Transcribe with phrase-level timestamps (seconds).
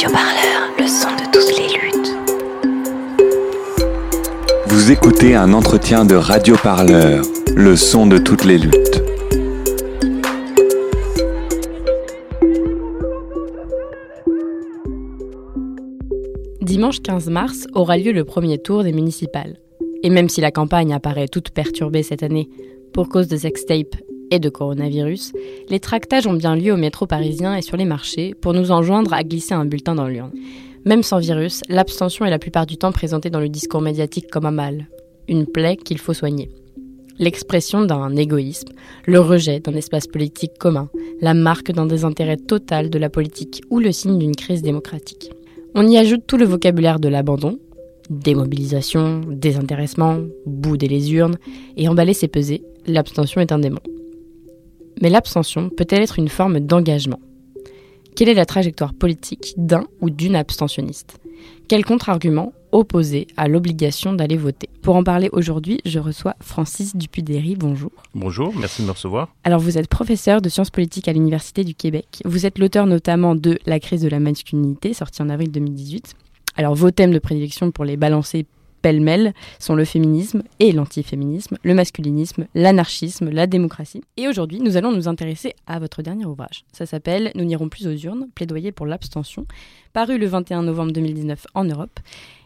[0.00, 2.16] Radio Parleur, le son de toutes les luttes.
[4.66, 7.22] Vous écoutez un entretien de Radio Parleur,
[7.54, 9.02] le son de toutes les luttes.
[16.62, 19.58] Dimanche 15 mars aura lieu le premier tour des municipales.
[20.02, 22.48] Et même si la campagne apparaît toute perturbée cette année
[22.94, 23.96] pour cause de sextape
[24.30, 25.32] et de coronavirus,
[25.68, 29.12] les tractages ont bien lieu au métro parisien et sur les marchés pour nous enjoindre
[29.12, 30.32] à glisser un bulletin dans l'urne.
[30.84, 34.46] Même sans virus, l'abstention est la plupart du temps présentée dans le discours médiatique comme
[34.46, 34.88] un mal,
[35.28, 36.50] une plaie qu'il faut soigner.
[37.18, 38.70] L'expression d'un égoïsme,
[39.04, 40.88] le rejet d'un espace politique commun,
[41.20, 45.30] la marque d'un désintérêt total de la politique ou le signe d'une crise démocratique.
[45.74, 47.58] On y ajoute tout le vocabulaire de l'abandon,
[48.08, 51.36] démobilisation, désintéressement, bouder les urnes,
[51.76, 53.80] et emballer ses pesées, l'abstention est un démon.
[55.00, 57.20] Mais l'abstention peut-elle être une forme d'engagement?
[58.14, 61.20] Quelle est la trajectoire politique d'un ou d'une abstentionniste?
[61.68, 64.68] Quel contre-argument opposé à l'obligation d'aller voter?
[64.82, 67.56] Pour en parler aujourd'hui, je reçois Francis Dupuy-Derry.
[67.56, 67.90] Bonjour.
[68.14, 69.34] Bonjour, merci de me recevoir.
[69.44, 72.20] Alors, vous êtes professeur de sciences politiques à l'Université du Québec.
[72.26, 76.14] Vous êtes l'auteur notamment de La crise de la masculinité, sorti en avril 2018.
[76.56, 78.44] Alors, vos thèmes de prédilection pour les balancer
[78.82, 84.02] pêle-mêle sont le féminisme et l'antiféminisme, le masculinisme, l'anarchisme, la démocratie.
[84.16, 86.64] Et aujourd'hui, nous allons nous intéresser à votre dernier ouvrage.
[86.72, 89.46] Ça s'appelle Nous n'irons plus aux urnes, plaidoyer pour l'abstention,
[89.92, 92.00] paru le 21 novembre 2019 en Europe.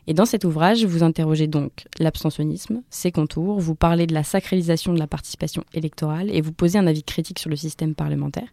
[0.06, 4.92] Et dans cet ouvrage, vous interrogez donc l'abstentionnisme, ses contours, vous parlez de la sacralisation
[4.92, 8.48] de la participation électorale et vous posez un avis critique sur le système parlementaire.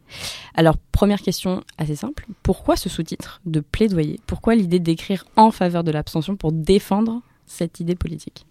[0.55, 4.19] Alors, première question assez simple, pourquoi ce sous-titre de plaidoyer?
[4.27, 8.45] Pourquoi l'idée d'écrire en faveur de l'abstention pour défendre cette idée politique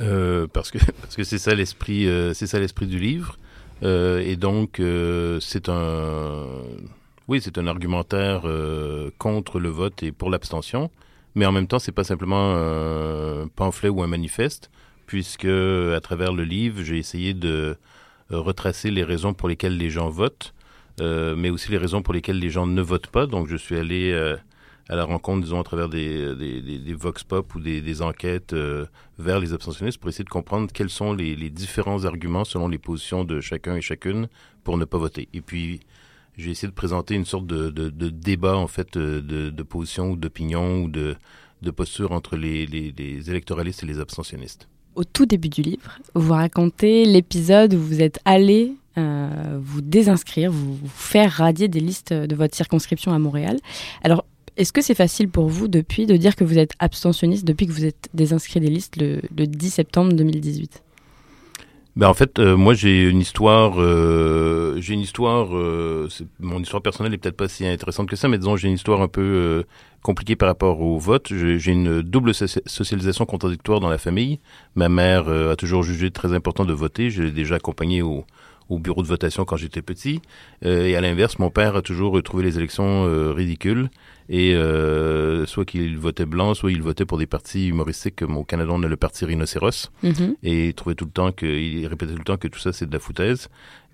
[0.00, 3.36] euh, Parce que parce que c'est ça l'esprit euh, c'est ça l'esprit du livre
[3.82, 4.80] euh, et donc
[5.40, 6.46] c'est un
[7.28, 8.42] oui c'est un argumentaire
[9.18, 10.90] contre le vote et pour l'abstention,
[11.34, 14.70] mais en même temps c'est pas simplement un pamphlet ou un manifeste
[15.06, 17.76] puisque à travers le livre j'ai essayé de
[18.30, 20.54] retracer les raisons pour lesquelles les gens votent,
[21.00, 23.26] mais aussi les raisons pour lesquelles les gens ne votent pas.
[23.26, 24.36] Donc je suis allé
[24.88, 28.86] à la rencontre, disons, à travers des, des, vox pop ou des, enquêtes euh,
[29.18, 33.24] vers les abstentionnistes pour essayer de comprendre quels sont les, différents arguments selon les positions
[33.24, 34.28] de chacun et chacune
[34.62, 35.28] pour ne pas voter.
[35.32, 35.80] Et puis,
[36.36, 40.16] j'ai essayé de présenter une sorte de, de, débat, en fait, de, de position ou
[40.16, 41.16] d'opinion ou de,
[41.62, 42.64] de posture entre les
[43.28, 44.68] électoralistes et les abstentionnistes.
[44.94, 50.52] Au tout début du livre, vous racontez l'épisode où vous êtes allé euh, vous désinscrire,
[50.52, 53.56] vous, vous faire radier des listes de votre circonscription à Montréal.
[54.04, 54.24] Alors,
[54.56, 57.72] est-ce que c'est facile pour vous depuis de dire que vous êtes abstentionniste depuis que
[57.72, 60.82] vous êtes désinscrit des listes le, le 10 septembre 2018
[61.96, 66.08] ben en fait, euh, moi j'ai une histoire, euh, j'ai une histoire, euh,
[66.40, 69.00] mon histoire personnelle est peut-être pas si intéressante que ça, mais disons j'ai une histoire
[69.00, 69.64] un peu
[70.02, 71.28] compliquée par rapport au vote.
[71.32, 74.40] J'ai une double socialisation contradictoire dans la famille.
[74.74, 77.10] Ma mère a toujours jugé très important de voter.
[77.10, 78.24] Je l'ai déjà accompagné au,
[78.68, 80.20] au bureau de votation quand j'étais petit.
[80.64, 83.90] Euh, et à l'inverse, mon père a toujours trouvé les élections euh, ridicules.
[84.30, 88.44] Et euh, soit qu'il votait blanc, soit il votait pour des partis humoristiques comme au
[88.44, 89.90] Canada on a le parti Rhinocéros.
[90.02, 90.34] mm -hmm.
[90.42, 92.72] Et il trouvait tout le temps que, il répétait tout le temps que tout ça
[92.72, 93.48] c'est de la foutaise.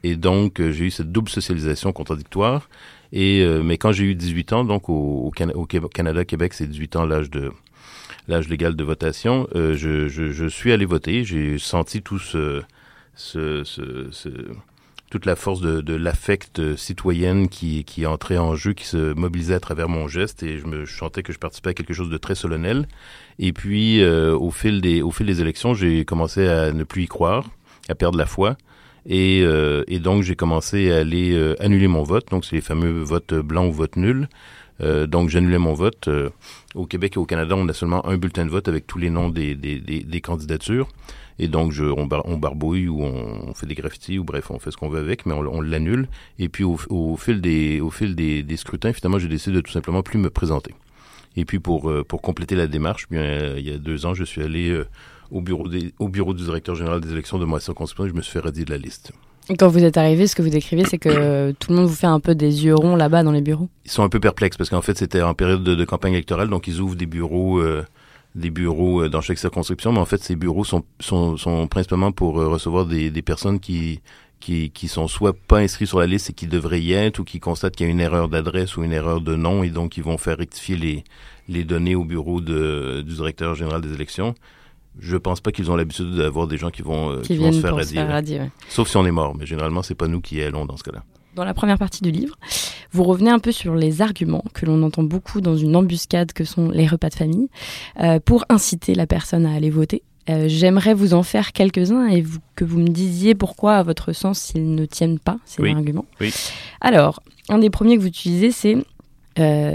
[0.04, 2.68] Et donc j'ai eu cette double socialisation contradictoire.
[3.12, 5.50] Et mais quand j'ai eu 18 ans, donc au, au, Can
[5.82, 7.50] au Canada, Québec, c'est 18 ans l'âge de
[8.28, 11.24] l'âge légal de votation, euh, je, je, je, suis allé voter.
[11.24, 12.62] J'ai senti tout ce,
[13.20, 14.28] ce, ce, ce,
[15.10, 19.54] toute la force de, de l'affect citoyenne qui, qui entrait en jeu, qui se mobilisait
[19.54, 22.10] à travers mon geste, et je me je sentais que je participais à quelque chose
[22.10, 22.86] de très solennel.
[23.38, 27.02] Et puis, euh, au fil des au fil des élections, j'ai commencé à ne plus
[27.02, 27.44] y croire,
[27.88, 28.56] à perdre la foi.
[29.06, 32.28] Et, euh, et donc, j'ai commencé à aller euh, annuler mon vote.
[32.30, 34.28] Donc, c'est les fameux votes blancs ou votes nuls.
[34.82, 36.08] Euh, donc, j'annulais mon vote.
[36.08, 36.28] Euh,
[36.74, 39.10] au Québec et au Canada, on a seulement un bulletin de vote avec tous les
[39.10, 40.88] noms des, des, des, des candidatures.
[41.38, 44.50] Et donc, je, on, bar, on, barbouille ou on, on, fait des graffitis ou bref,
[44.50, 46.08] on fait ce qu'on veut avec, mais on, on l'annule.
[46.38, 49.60] Et puis, au, au, fil, des, au fil des, des scrutins, finalement, j'ai décidé de
[49.60, 50.74] tout simplement plus me présenter.
[51.36, 54.24] Et puis, pour, euh, pour compléter la démarche, bien, il y a deux ans, je
[54.24, 54.82] suis allé
[55.30, 58.14] au, bureau des, au bureau du directeur général des élections de ma circonscription et je
[58.14, 59.12] me suis fait radier de la liste.
[59.58, 62.06] Quand vous êtes arrivé, ce que vous décrivez, c'est que tout le monde vous fait
[62.06, 63.68] un peu des yeux ronds là-bas dans les bureaux.
[63.84, 66.48] Ils sont un peu perplexes parce qu'en fait, c'était en période de, de, campagne électorale,
[66.48, 67.84] donc ils ouvrent des bureaux, euh,
[68.34, 72.38] des bureaux dans chaque circonscription, mais en fait, ces bureaux sont, sont, sont principalement pour
[72.40, 74.00] euh, recevoir des, des personnes qui,
[74.38, 77.24] qui, qui sont soit pas inscrits sur la liste et qui devraient y être, ou
[77.24, 79.96] qui constatent qu'il y a une erreur d'adresse ou une erreur de nom, et donc
[79.96, 81.04] ils vont faire rectifier les,
[81.48, 84.34] les données au bureau de, du directeur général des élections.
[84.98, 87.52] Je pense pas qu'ils ont l'habitude d'avoir des gens qui vont, euh, qui qui vont
[87.52, 88.40] se faire radier.
[88.68, 91.04] Sauf si on est mort, mais généralement, c'est pas nous qui allons dans ce cas-là.
[91.34, 92.36] Dans la première partie du livre,
[92.92, 96.44] vous revenez un peu sur les arguments que l'on entend beaucoup dans une embuscade que
[96.44, 97.48] sont les repas de famille
[98.24, 100.02] pour inciter la personne à aller voter.
[100.46, 104.74] J'aimerais vous en faire quelques-uns et que vous me disiez pourquoi, à votre sens, ils
[104.74, 106.06] ne tiennent pas ces arguments.
[106.20, 106.32] Oui.
[106.80, 108.76] Alors, un des premiers que vous utilisez, c'est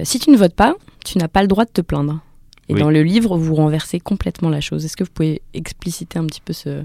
[0.04, 2.20] si tu ne votes pas, tu n'as pas le droit de te plaindre.
[2.68, 4.86] Et dans le livre, vous renversez complètement la chose.
[4.86, 6.84] Est-ce que vous pouvez expliciter un petit peu ce...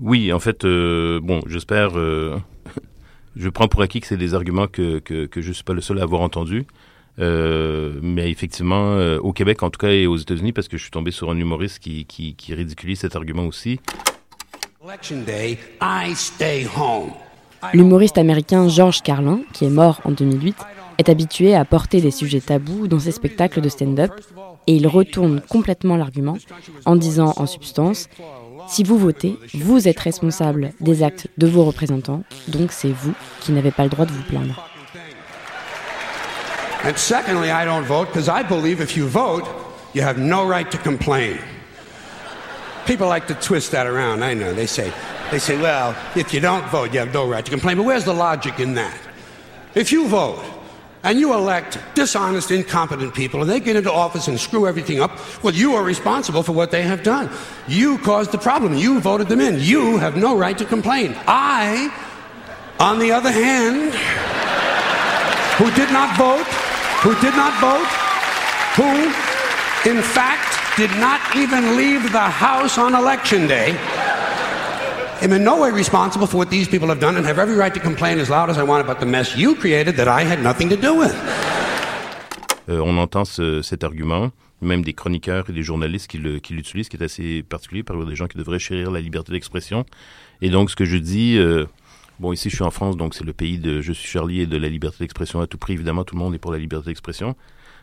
[0.00, 1.98] Oui, en fait, euh, bon, j'espère...
[1.98, 2.36] Euh,
[3.36, 5.74] je prends pour acquis que c'est des arguments que, que, que je ne suis pas
[5.74, 6.66] le seul à avoir entendus.
[7.18, 10.90] Euh, mais effectivement, au Québec en tout cas et aux États-Unis, parce que je suis
[10.90, 13.80] tombé sur un humoriste qui, qui, qui ridiculise cet argument aussi.
[17.72, 20.56] L'humoriste américain George Carlin, qui est mort en 2008,
[20.98, 24.12] est habitué à porter des sujets tabous dans ses spectacles de stand-up
[24.66, 26.36] et il retourne complètement l'argument
[26.84, 28.08] en disant en substance
[28.72, 33.52] si vous votez, vous êtes responsable des actes de vos représentants, donc c'est vous qui
[33.52, 34.66] n'avez pas le droit de vous plaindre.
[36.84, 39.44] And secondly, I don't vote because I believe if you vote,
[39.94, 41.38] you have no right to complain.
[42.86, 44.24] People like to twist that around.
[44.24, 44.54] I know.
[44.54, 44.90] They say,
[45.30, 47.76] they say, well, if you don't vote, you have no right to complain.
[47.76, 48.98] But where's the logic in that?
[49.74, 50.42] If you vote,
[51.04, 55.10] and you elect dishonest, incompetent people, and they get into office and screw everything up,
[55.42, 57.30] well, you are responsible for what they have done.
[57.66, 58.74] You caused the problem.
[58.74, 59.58] You voted them in.
[59.60, 61.16] You have no right to complain.
[61.26, 61.92] I,
[62.78, 63.94] on the other hand,
[65.58, 66.46] who did not vote,
[67.02, 67.88] who did not vote,
[68.76, 73.76] who, in fact, did not even leave the House on election day,
[75.22, 77.72] am in no way responsible for what these people have done and have every right
[77.72, 80.42] to complain as loud as I want about the mess you created that I had
[80.42, 81.14] nothing to do with.
[82.68, 84.30] On entend ce, cet argument,
[84.60, 88.26] même des chroniqueurs et des journalistes qui l'utilisent, qui est assez particulier, par des gens
[88.26, 89.84] qui devraient chérir la liberté d'expression.
[90.40, 91.66] Et donc, ce que je dis, euh,
[92.18, 94.46] bon, ici, je suis en France, donc c'est le pays de je suis Charlie et
[94.46, 95.74] de la liberté d'expression à tout prix.
[95.74, 97.36] Évidemment, tout le monde est pour la liberté d'expression,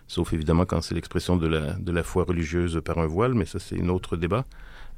[0.08, 3.46] sauf évidemment quand c'est l'expression de la, de la foi religieuse par un voile, mais
[3.46, 4.46] ça, c'est un autre débat.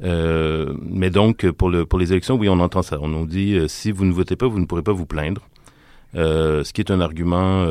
[0.03, 2.97] Euh, mais donc, pour, le, pour les élections, oui, on entend ça.
[3.01, 5.47] On nous dit, euh, si vous ne votez pas, vous ne pourrez pas vous plaindre.
[6.15, 7.65] Euh, ce qui est un argument...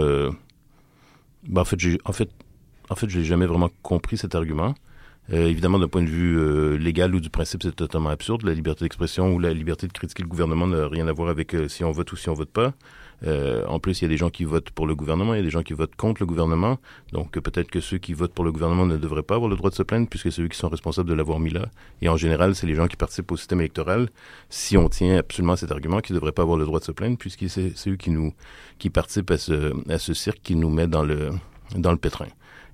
[1.48, 1.78] Ben, en fait,
[2.12, 4.74] fait, j'ai jamais vraiment compris cet argument.
[5.30, 8.42] évidemment, d'un point de vue légal ou du principe, c'est totalement absurde.
[8.42, 11.56] La liberté d'expression ou la liberté de critiquer le gouvernement n'a rien à voir avec
[11.68, 12.74] si on vote ou si on vote pas.
[13.26, 15.40] Euh, en plus, il y a des gens qui votent pour le gouvernement, il y
[15.40, 16.78] a des gens qui votent contre le gouvernement.
[17.12, 19.70] Donc peut-être que ceux qui votent pour le gouvernement ne devraient pas avoir le droit
[19.70, 21.66] de se plaindre puisque c'est eux qui sont responsables de l'avoir mis là.
[22.02, 24.08] Et en général, c'est les gens qui participent au système électoral,
[24.48, 26.84] si on tient absolument à cet argument, qui ne devraient pas avoir le droit de
[26.84, 28.32] se plaindre puisque c'est eux qui nous
[28.78, 31.30] qui participent à ce, à ce cirque qui nous met dans le
[31.76, 32.26] dans le pétrin.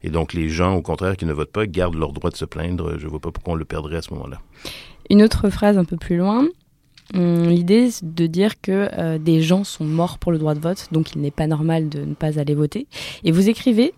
[0.03, 2.45] Et donc les gens, au contraire, qui ne votent pas, gardent leur droit de se
[2.45, 2.99] plaindre.
[2.99, 4.41] Je ne vois pas pourquoi on le perdrait à ce moment-là.
[5.11, 6.47] Une autre phrase un peu plus loin.
[7.15, 10.89] Hum, l'idée, de dire que euh, des gens sont morts pour le droit de vote,
[10.91, 12.87] donc il n'est pas normal de ne pas aller voter.
[13.25, 13.95] Et vous écrivez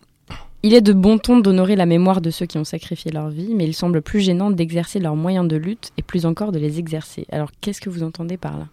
[0.62, 3.55] Il est de bon ton d'honorer la mémoire de ceux qui ont sacrifié leur vie,
[3.55, 6.78] mais il semble plus gênant d'exercer leurs moyens de lutte et plus encore de les
[6.78, 7.26] exercer.
[7.32, 8.66] Alors, qu'est-ce que vous entendez par là?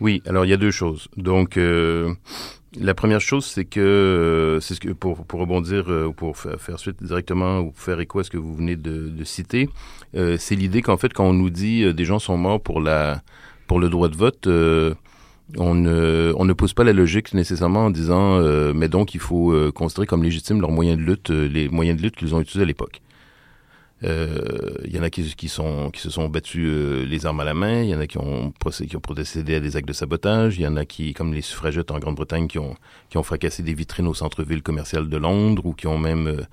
[0.00, 1.08] Oui, alors il y a deux choses.
[1.16, 2.12] Donc, euh,
[2.80, 7.02] la première chose, c'est que, euh, c'est ce que pour, rebondir ou pour faire, suite
[7.02, 9.68] directement ou faire écho à ce que vous venez de, de citer,
[10.14, 13.22] c'est l'idée qu'en fait, quand on nous dit des gens sont morts pour la
[13.68, 14.94] pour le droit de vote, euh,
[15.56, 19.20] on, ne, on ne pose pas la logique nécessairement en disant, euh, mais donc il
[19.20, 22.40] faut euh, considérer comme légitime leurs moyens de lutte, les moyens de lutte qu'ils ont
[22.40, 23.00] utilisés à l'époque.
[24.00, 26.70] Il y en a qui, qui, sont, qui se sont battus
[27.04, 29.60] les armes à la main, il y en a qui ont, qui ont procédé à
[29.60, 32.60] des actes de sabotage, il y en a qui, comme les suffragettes en Grande-Bretagne, qui
[32.60, 32.76] ont,
[33.10, 36.46] qui ont fracassé des vitrines au centre-ville commercial de Londres ou qui ont même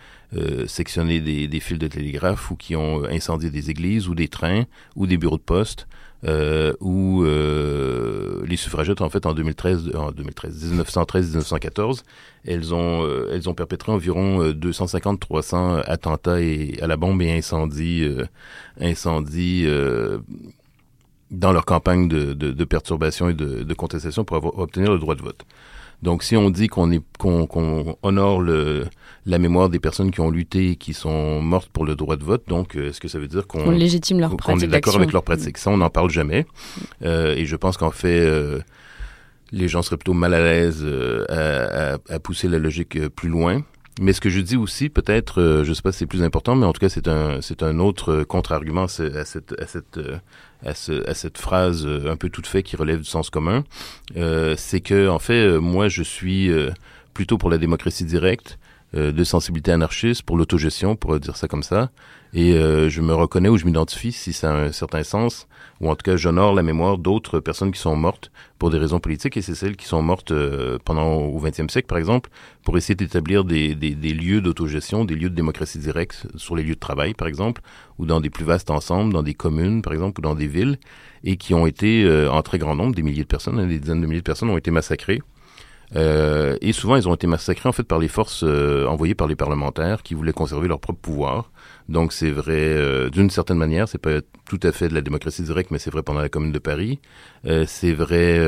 [0.66, 4.64] sectionné des, des fils de télégraphe ou qui ont incendié des églises ou des trains
[4.96, 5.88] ou des bureaux de poste
[6.28, 12.02] euh, où euh, les suffragettes, en fait, en 2013, en 2013, 1913-1914,
[12.46, 18.08] elles ont, euh, elles ont perpétré environ 250-300 attentats et, à la bombe et incendies,
[18.80, 19.68] incendies
[21.30, 25.22] dans leur campagne de, perturbation et de, de, contestation pour avoir, obtenir le droit de
[25.22, 25.46] vote.
[26.06, 28.86] Donc, si on dit qu'on est qu'on honore le,
[29.26, 32.24] la mémoire des personnes qui ont lutté et qui sont mortes pour le droit de
[32.24, 35.24] vote, donc est-ce que ça veut dire qu'on légitime leur qu'on est d'accord avec leur
[35.24, 35.58] pratique?
[35.58, 36.46] Ça, on n'en parle jamais.
[37.04, 38.60] Euh, et je pense qu'en fait, euh,
[39.52, 43.10] les gens seraient plutôt mal à l'aise euh, à, à, à, pousser la logique euh,
[43.10, 43.64] plus loin.
[44.02, 46.56] Mais ce que je dis aussi, peut-être, euh, je sais pas si c'est plus important,
[46.56, 49.16] mais en tout cas, c'est un, c'est un autre contre-argument à cette,
[49.60, 50.00] à cette,
[50.66, 53.64] à, ce, à cette phrase un peu toute faite qui relève du sens commun.
[54.58, 56.52] c'est que, en fait, moi, je suis
[57.14, 58.60] plutôt pour la démocratie directe.
[58.96, 61.92] De sensibilité anarchiste, pour l'autogestion, pour dire ça comme ça.
[62.34, 65.48] Et je me reconnais ou je m'identifie, si ça a un certain sens,
[65.82, 69.00] ou en tout cas j'honore la mémoire d'autres personnes qui sont mortes pour des raisons
[69.00, 70.34] politiques, et c'est celles qui sont mortes
[70.84, 72.30] pendant au XXe siècle, par exemple,
[72.64, 76.64] pour essayer d'établir des, des, des lieux d'autogestion, des lieux de démocratie directe sur les
[76.64, 77.62] lieux de travail, par exemple,
[78.00, 80.78] ou dans des plus vastes ensembles, dans des communes, par exemple, ou dans des villes,
[81.24, 84.02] et qui ont été, en très grand nombre, des milliers de personnes, hein, des dizaines
[84.02, 85.22] de milliers de personnes ont été massacrées
[85.96, 89.28] euh, et souvent, ils ont été massacrés en fait par les forces euh, envoyées par
[89.28, 91.52] les parlementaires qui voulaient conserver leur propre pouvoir.
[91.90, 95.44] Donc c'est vrai euh, d'une certaine manière, c'est pas tout à fait de la démocratie
[95.44, 97.00] directe, mais c'est vrai pendant la Commune de Paris.
[97.68, 98.40] c'est vrai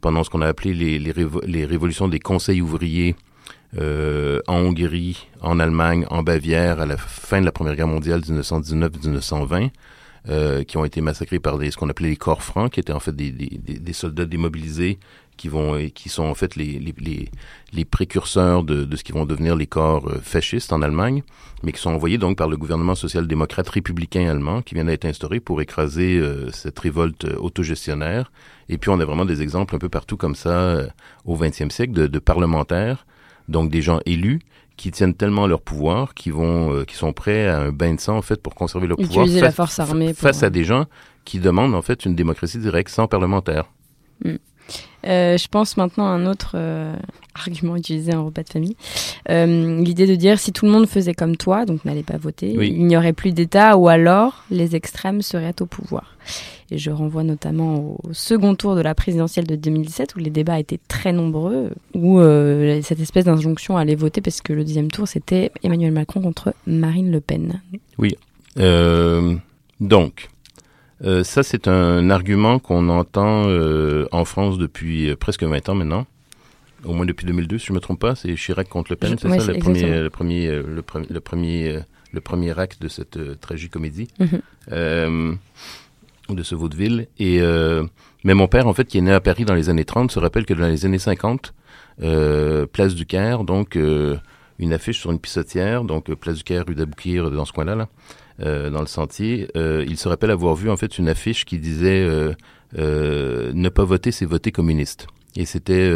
[0.00, 3.16] pendant ce qu'on a appelé les, révolutions des conseils ouvriers
[3.76, 9.70] en Hongrie, en Allemagne, en Bavière à la fin de la Première Guerre mondiale 1919-1920.
[10.64, 13.00] qui ont été massacrés par des, ce qu'on appelait les corps francs, qui étaient en
[13.00, 14.98] fait des soldats démobilisés
[15.38, 17.30] qui vont qui sont en fait les, les,
[17.72, 21.22] les, précurseurs de, de, ce qui vont devenir les corps euh, fascistes en Allemagne,
[21.62, 25.40] mais qui sont envoyés donc par le gouvernement social-démocrate républicain allemand qui vient d'être instauré
[25.40, 28.30] pour écraser euh, cette révolte euh, autogestionnaire.
[28.68, 30.82] Et puis on a vraiment des exemples un peu partout comme ça
[31.24, 33.06] au XXe siècle de, de, parlementaires,
[33.48, 34.40] donc des gens élus
[34.76, 38.18] qui tiennent tellement leur pouvoir, qui vont, qui sont prêts à un bain de sang
[38.18, 40.84] en fait pour conserver leur pouvoir face, la force armée face à des gens
[41.24, 43.64] qui demandent en fait une démocratie directe sans parlementaire.
[44.24, 44.36] Mm.
[45.08, 46.94] Euh, je pense maintenant à un autre euh,
[47.34, 48.76] argument utilisé en repas de famille.
[49.30, 52.50] Euh, l'idée de dire si tout le monde faisait comme toi, donc n'allait pas voter,
[52.50, 56.16] il n'y aurait plus d'État ou alors les extrêmes seraient au pouvoir.
[56.70, 60.58] Et je renvoie notamment au second tour de la présidentielle de 2017 où les débats
[60.58, 62.20] étaient très nombreux, où
[62.82, 66.52] cette espèce d'injonction à aller voter parce que le deuxième tour c'était Emmanuel Macron contre
[66.66, 67.62] Marine Le Pen.
[67.96, 68.16] Oui.
[69.80, 70.28] donc,
[71.04, 75.74] euh, ça, c'est un argument qu'on entend euh, en France depuis euh, presque 20 ans
[75.74, 76.06] maintenant.
[76.84, 79.16] Au moins depuis 2002, si je ne me trompe pas, c'est Chirac contre Le Pen,
[79.18, 80.82] c'est ça, le premier, le premier, le,
[81.20, 81.80] premier,
[82.12, 85.38] le, premier, acte de cette tragique comédie, mhm.
[86.28, 87.08] de ce vaudeville.
[87.18, 87.40] Et
[88.22, 90.20] mais mon père, en fait, qui est né à Paris dans les années 30, se
[90.20, 91.52] rappelle que dans les années 50,
[92.72, 97.28] place du Caire, donc une affiche sur une pissotière, donc place du Caire, rue d'Aboukir,
[97.32, 100.76] dans ce coin-là, là, euh, dans le sentier, euh, il se rappelle avoir vu en
[100.76, 105.06] fait une affiche qui disait euh, ne pas voter, c'est voter communiste.
[105.36, 105.88] Et c'était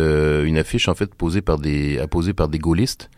[0.45, 3.11] une affiche en fait posée par des apposée par des gaullistes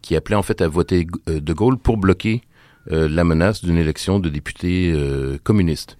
[0.00, 2.42] qui appelaient en fait à voter de Gaulle pour bloquer
[2.86, 4.94] la menace d'une élection de députés
[5.42, 5.96] communistes.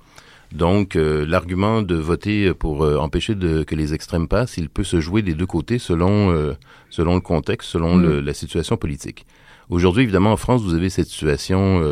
[0.53, 5.23] Donc, l'argument de voter pour empêcher de, que les extrêmes passent, il peut se jouer
[5.23, 6.55] des deux côtés selon
[6.91, 8.25] selon le contexte, selon le, mm.
[8.25, 9.27] la situation politique.
[9.69, 11.83] Aujourd'hui, évidemment, en France, vous avez cette situation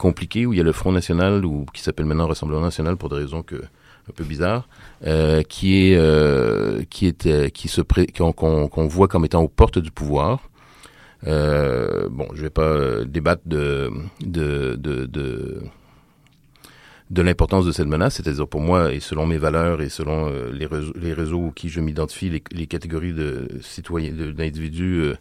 [0.00, 3.10] compliqué où il y a le Front National ou qui s'appelle maintenant Rassemblement National pour
[3.10, 4.66] des raisons que un peu bizarres,
[5.06, 9.78] euh, qui est euh, qui est euh, qui se qu'on voit comme étant aux portes
[9.78, 10.48] du pouvoir.
[11.26, 13.90] Euh, bon, je vais pas débattre de
[14.20, 15.60] de de, de
[17.10, 20.66] de l'importance de cette menace, c'est-à-dire pour moi et selon mes valeurs et selon les
[20.66, 25.14] réseaux, les réseaux qui je m'identifie, les, les, catégories de citoyens, d'individus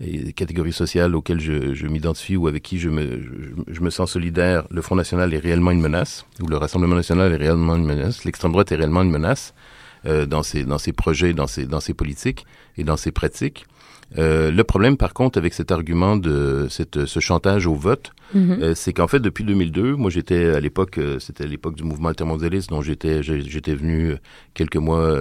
[0.00, 3.22] et catégories sociales auxquelles je, je m'identifie ou avec qui je me,
[3.68, 7.32] je, me sens solidaire, le Front National est réellement une menace, ou le Rassemblement National
[7.32, 9.54] est réellement une menace, l'extrême droite est réellement une menace
[10.04, 12.44] euh, dans ses dans ses projets, dans ses dans ses politiques
[12.76, 13.66] et dans ses pratiques.
[14.18, 18.58] Euh, le problème, par contre, avec cet argument de cette, ce chantage au vote, mhm.
[18.62, 22.08] euh, c'est qu'en fait, depuis 2002, moi j'étais à l'époque, euh, c'était l'époque du mouvement
[22.08, 24.14] altermondialiste, dont j'étais j'étais venu
[24.54, 25.12] quelques mois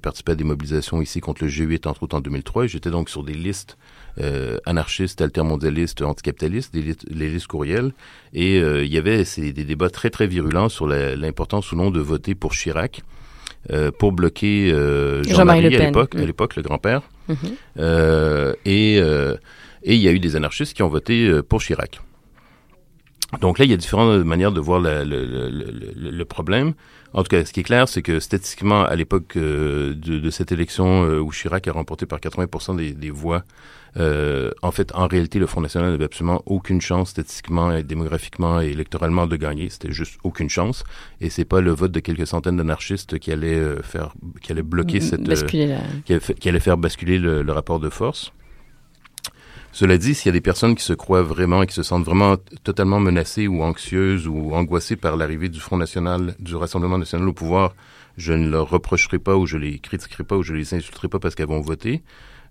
[0.00, 3.08] participer à des mobilisations ici contre le G8, entre autres en 2003, et j'étais donc
[3.08, 3.76] sur des listes
[4.20, 7.92] euh, anarchistes, altermondialistes, anticapitalistes, des, les listes courriels.
[8.32, 12.00] Et euh, il y avait des débats très, très virulents sur l'importance ou non de
[12.00, 13.02] voter pour Chirac.
[13.72, 16.26] Euh, pour bloquer euh, Jean-Marie à l'époque, à mm.
[16.26, 17.00] l'époque le grand-père.
[17.78, 22.00] Euh, et et il y a eu des anarchistes qui ont voté pour Chirac.
[23.40, 26.74] Donc là, il y a différentes manières de voir le problème.
[27.14, 30.52] En tout cas, ce qui est clair, c'est que statistiquement, à l'époque de, de, cette
[30.52, 33.44] élection où Chirac a remporté par 80% des, des voix
[33.96, 38.60] euh, en fait, en réalité, le Front National n'avait absolument aucune chance statistiquement, et démographiquement
[38.60, 39.68] et électoralement de gagner.
[39.70, 40.84] C'était juste aucune chance.
[41.20, 44.62] Et c'est pas le vote de quelques centaines d'anarchistes qui allait euh, faire, qui allait
[44.62, 48.32] bloquer cette, euh, qui, allait, qui, allait faire basculer le, le rapport de force.
[49.74, 52.04] Cela dit, s'il y a des personnes qui se croient vraiment et qui se sentent
[52.04, 57.26] vraiment totalement menacées ou anxieuses ou angoissées par l'arrivée du Front National, du Rassemblement National
[57.28, 57.74] au pouvoir,
[58.16, 61.18] je ne leur reprocherai pas ou je les critiquerai pas ou je les insulterai pas
[61.18, 62.04] parce qu'elles vont voter.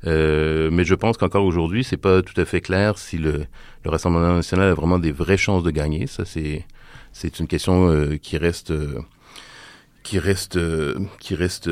[0.06, 3.46] Euh, mais je pense qu'encore aujourd'hui, c'est pas tout à fait clair si le,
[3.86, 6.08] le, Rassemblement national a vraiment des vraies chances de gagner.
[6.08, 6.66] Ça, c'est
[7.14, 9.00] c'est une question euh, qui reste euh,
[10.04, 10.60] qui reste
[11.22, 11.70] qui reste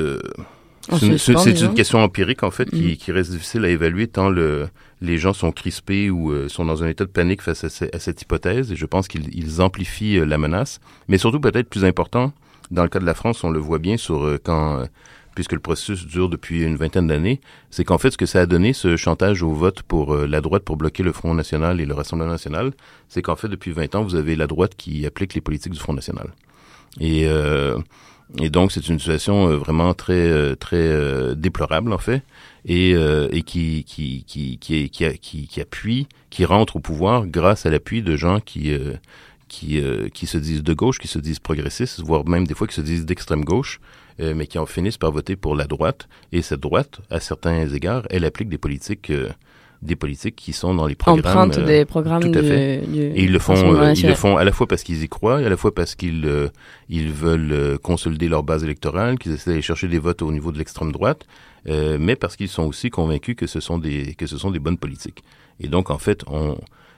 [0.90, 2.96] C'est une, question empirique, en fait, qui, mm.
[2.98, 4.68] qui, reste difficile à évaluer tant le,
[5.02, 8.22] les gens sont crispés ou euh, sont dans un état de panique face à, cette
[8.22, 8.72] hypothèse.
[8.72, 10.80] Et je pense qu'ils amplifient euh, la menace.
[11.08, 12.32] Mais surtout, peut-être plus important,
[12.70, 14.86] dans le cas de la France, on le voit bien sur euh, quand
[15.34, 18.46] puisque le processus dure depuis une vingtaine d'années, c'est qu'en fait, ce que ça a
[18.46, 21.94] donné, ce chantage au vote pour la droite pour bloquer le Front National et le
[21.94, 22.74] Rassemblement National,
[23.08, 25.80] c'est qu'en fait, depuis 20 ans, vous avez la droite qui applique les politiques du
[25.80, 26.32] Front National.
[27.00, 27.30] Et
[28.40, 32.24] et donc, c'est une situation euh, vraiment très euh, très euh, déplorable en fait,
[32.66, 37.70] et, et qui qui qui qui, qui, qui, appuie, qui rentre au pouvoir grâce à
[37.70, 38.72] l'appui de gens qui
[39.48, 39.82] qui
[40.14, 42.82] qui se disent de gauche, qui se disent progressistes, voire même des fois qui se
[42.82, 43.82] disent d'extrême gauche,
[44.20, 46.08] mais qui en finissent par voter pour la droite.
[46.32, 49.12] Et cette droite, à certains égards, elle applique des politiques
[49.82, 51.50] des politiques qui sont dans les programmes.
[51.50, 52.84] Empruntent des programmes tout à fait.
[52.84, 55.42] et ils le font, euh, ils le font à la fois parce qu'ils y croient,
[55.42, 56.50] et à la fois parce qu'ils euh,
[56.90, 60.52] ils veulent euh, consolider leur base électorale, qu'ils essaient d'aller chercher des votes au niveau
[60.52, 61.26] de l'extrême droite,
[61.66, 64.78] mais parce qu'ils sont aussi convaincus que ce sont des que ce sont des bonnes
[64.78, 65.24] politiques.
[65.60, 66.58] Et donc en fait, on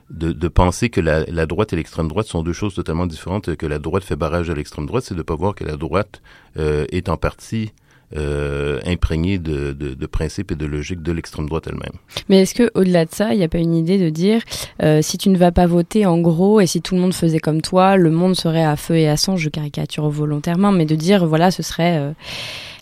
[0.10, 3.56] de, de penser que la, la droite et l'extrême droite sont deux choses totalement différentes,
[3.56, 6.22] que la droite fait barrage à l'extrême droite, c'est de pas voir que la droite
[6.58, 7.72] est en partie
[8.16, 11.98] euh, imprégné de, de, de, principes et de logique de l'extrême droite elle-même.
[12.30, 14.42] Mais est-ce que au-delà de ça, il n'y a pas une idée de dire
[14.84, 17.40] euh, si tu ne vas pas voter en gros et si tout le monde faisait
[17.40, 19.36] comme toi, le monde serait à feu et à sang.
[19.36, 22.12] Je caricature volontairement, mais de dire voilà, ce serait euh,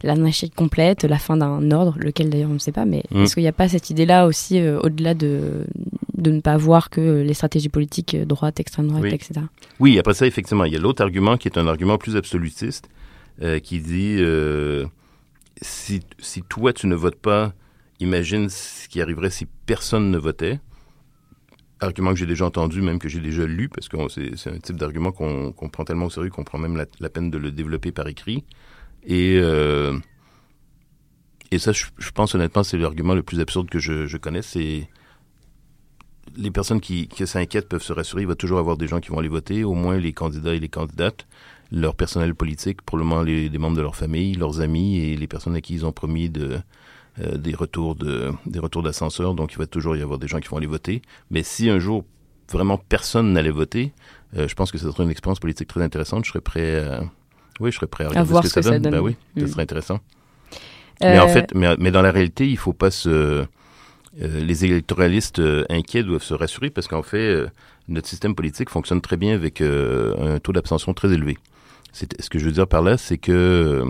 [0.03, 2.85] l'anarchie complète, la fin d'un ordre, lequel d'ailleurs on ne sait pas.
[2.85, 3.23] Mais mm.
[3.23, 5.65] est-ce qu'il n'y a pas cette idée-là aussi euh, au-delà de
[6.17, 9.41] de ne pas voir que les stratégies politiques euh, droite, extrême droite, etc.
[9.79, 12.89] Oui, après ça, effectivement, il y a l'autre argument qui est un argument plus absolutiste,
[13.63, 14.21] qui dit
[15.61, 17.53] si, si toi, tu ne votes pas,
[17.99, 20.59] imagine ce qui arriverait si personne ne votait.
[21.79, 24.75] Argument que j'ai déjà entendu, même que j'ai déjà lu, parce que c'est un type
[24.75, 28.07] d'argument qu'on prend tellement au sérieux qu'on prend même la, peine de le développer par
[28.07, 28.43] écrit.
[29.03, 29.97] Et, euh,
[31.49, 34.43] et ça, je, pense honnêtement, c'est l'argument le plus absurde que je, je connais.
[34.43, 34.87] C'est
[36.37, 38.21] les personnes qui, qui s'inquiètent peuvent se rassurer.
[38.21, 40.59] Il va toujours avoir des gens qui vont aller voter, au moins les candidats et
[40.59, 41.27] les candidates
[41.71, 45.55] leur personnel politique, probablement les, les membres de leur famille, leurs amis et les personnes
[45.55, 46.59] à qui ils ont promis de,
[47.19, 49.33] euh, des retours de des retours d'ascenseur.
[49.33, 51.01] Donc il va toujours y avoir des gens qui vont aller voter.
[51.29, 52.05] Mais si un jour
[52.49, 53.91] vraiment personne n'allait voter,
[54.37, 56.23] euh, je pense que ce serait une expérience politique très intéressante.
[56.23, 57.03] Je serais prêt à,
[57.59, 58.91] oui, je serais prêt à regarder voir ce que, ça, donne.
[58.91, 59.47] Ben oui, ce mm.
[59.47, 59.99] serait intéressant.
[61.01, 63.45] Mais en euh, fait, mais, mais, dans la réalité, il faut pas se
[64.17, 67.45] les électoralistes inquiets doivent se rassurer parce qu'en fait,
[67.87, 71.37] notre système politique fonctionne très bien avec un taux d'abstention très élevé.
[71.93, 73.83] Ce que je veux dire par là, c'est que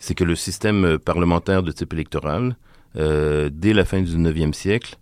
[0.00, 2.56] c'est que le système parlementaire de type électoral,
[2.96, 4.96] euh, dès la fin du 19e siècle,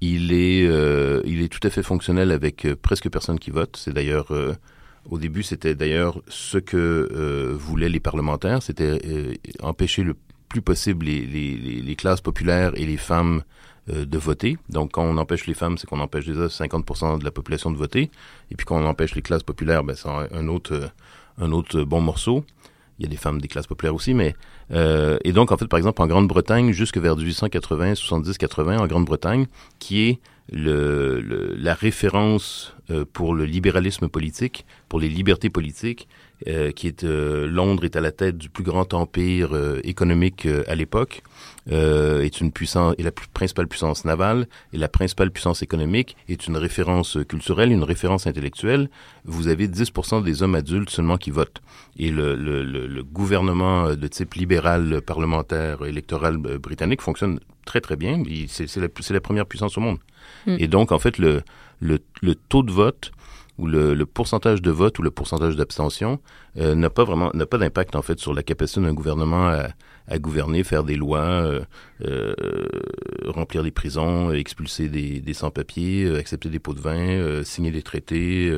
[0.00, 3.76] il est, euh, il est tout à fait fonctionnel avec euh, presque personne qui vote.
[3.76, 4.32] C'est d'ailleurs,
[5.10, 10.14] au début, c'était d'ailleurs ce que voulaient les parlementaires, c'était empêcher le
[10.48, 13.42] plus possible les, les, les, classes populaires et les femmes
[13.86, 14.56] de voter.
[14.70, 17.76] Donc, quand on empêche les femmes, c'est qu'on empêche déjà 50% de la population de
[17.76, 18.10] voter.
[18.50, 20.90] Et puis, quand on empêche les classes populaires, ben, c'est un autre
[21.38, 22.44] un autre bon morceau.
[22.98, 24.34] Il y a des femmes des classes populaires aussi, mais
[24.72, 28.86] euh, et donc en fait par exemple en Grande-Bretagne jusque vers 1880, 70, 80 en
[28.86, 29.46] Grande-Bretagne,
[29.78, 30.20] qui est
[30.50, 36.08] la référence euh, pour le libéralisme politique, pour les libertés politiques,
[36.46, 40.46] euh, qui est euh, Londres est à la tête du plus grand empire euh, économique
[40.68, 41.22] à l'époque,
[41.70, 46.46] est une puissance est la plus, principale puissance navale et la principale puissance économique est
[46.46, 48.88] une référence culturelle, une référence intellectuelle.
[49.26, 51.60] Vous avez 10% des hommes adultes seulement qui votent
[51.98, 58.22] et le, le, le, gouvernement de type libéral parlementaire électoral britannique fonctionne très très bien.
[58.48, 59.98] C'est la, la première puissance au monde.
[60.46, 60.56] Mm.
[60.60, 61.42] Et donc en fait le,
[61.80, 63.12] le, le taux de vote
[63.58, 66.20] où le, le, pourcentage de vote ou le pourcentage d'abstention
[66.56, 69.68] euh, n'a pas vraiment n'a pas d'impact en fait sur la capacité d'un gouvernement à,
[70.06, 71.60] à, gouverner, faire des lois, euh,
[72.02, 72.34] euh,
[73.26, 78.50] remplir des prisons, expulser des, des sans-papiers, accepter des pots de vin, signer des traités,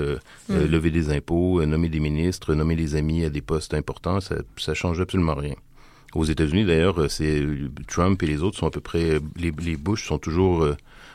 [0.48, 0.54] mm.
[0.54, 4.74] lever des impôts, nommer des ministres, nommer des amis à des postes importants, ça, ça
[4.74, 5.54] change absolument rien.
[6.14, 7.42] Aux États-Unis, d'ailleurs, c'est
[7.86, 10.66] Trump et les autres sont à peu près les, les Bush sont toujours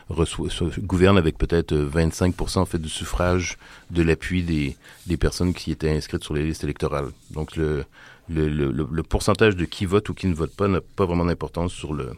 [0.10, 0.48] reçoit,
[0.80, 3.58] gouverne avec peut-être 25% en fait du suffrage
[3.92, 4.76] de l'appui des,
[5.08, 7.10] des personnes qui étaient inscrites sur les listes électorales.
[7.32, 7.86] Donc le,
[8.30, 11.26] le, le, le pourcentage de qui vote ou qui ne vote pas n'a pas vraiment
[11.26, 12.12] d'importance sur le,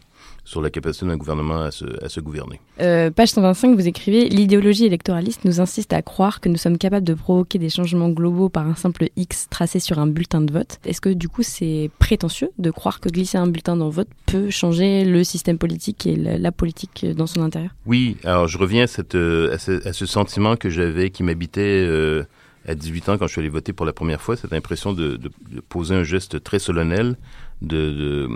[0.47, 2.61] sur la capacité d'un gouvernement à se, à se gouverner.
[2.79, 7.05] Euh, page 125, vous écrivez L'idéologie électoraliste nous insiste à croire que nous sommes capables
[7.05, 10.79] de provoquer des changements globaux par un simple X tracé sur un bulletin de vote.
[10.85, 14.07] Est-ce que du coup c'est prétentieux de croire que glisser un bulletin dans le vote
[14.25, 17.71] peut changer le système politique et la, politique dans son intérieur?
[17.85, 21.23] Oui, alors je reviens à, cette, euh, à, ce, à ce sentiment que j'avais, qui
[21.23, 21.85] m'habitait.
[21.85, 22.23] Euh,
[22.67, 25.15] à 18 ans, quand je suis allé voter pour la première fois, cette impression de,
[25.15, 27.17] de, de poser un geste très solennel,
[27.61, 28.29] de,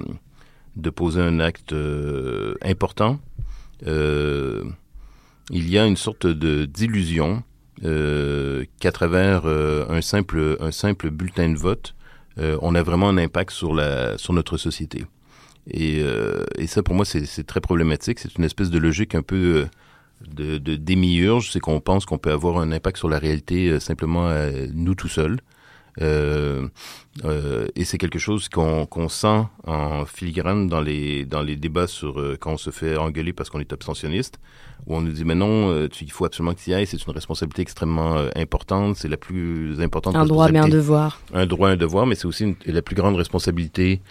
[0.78, 1.76] de poser un acte
[2.64, 3.20] important,
[3.86, 4.70] il
[5.70, 7.44] y a une sorte de d'illusion
[7.82, 11.96] qu'à travers un simple un simple bulletin de vote,
[12.38, 15.06] on a vraiment un impact sur la sur notre société.
[15.70, 16.04] Et,
[16.58, 18.20] et ça, pour moi, c'est très problématique.
[18.20, 19.68] C'est une espèce de logique un peu
[20.30, 23.80] de, de démiurge, c'est qu'on pense qu'on peut avoir un impact sur la réalité euh,
[23.80, 25.38] simplement euh, nous tout seuls.
[26.00, 26.68] Euh,
[27.26, 31.88] euh, et c'est quelque chose qu'on qu'on sent en filigrane dans les dans les débats
[31.88, 34.40] sur euh, quand on se fait engueuler parce qu'on est abstentionniste,
[34.88, 37.06] où on nous dit mais non, tu, il faut absolument que tu y ailles, c'est
[37.06, 40.16] une responsabilité extrêmement importante, c'est la plus importante.
[40.16, 41.20] Un droit mais un devoir.
[41.34, 44.02] Un droit, un devoir, mais c'est aussi une, la plus grande responsabilité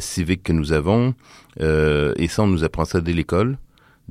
[0.00, 1.14] civique que nous avons.
[1.58, 3.56] et ça, on nous apprend ça dès l'école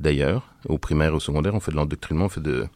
[0.02, 2.66] d'ailleurs, au primaire au secondaire, on fait de l'endoctrinement, on fait de,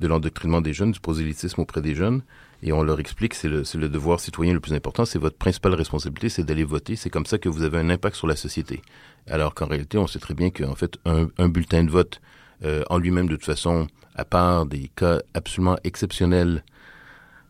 [0.00, 2.22] de l'endoctrinement des jeunes, du prosélytisme auprès des jeunes,
[2.62, 5.74] et on leur explique que c'est le, devoir citoyen le plus important, c'est votre principale
[5.74, 8.82] responsabilité, c'est d'aller voter, c'est comme ça que vous avez un impact sur la société.
[9.28, 12.20] Alors qu'en réalité, on sait très bien qu'en fait, un, un, bulletin de vote,
[12.64, 16.64] euh, en lui-même, de toute façon, à part des cas absolument exceptionnels,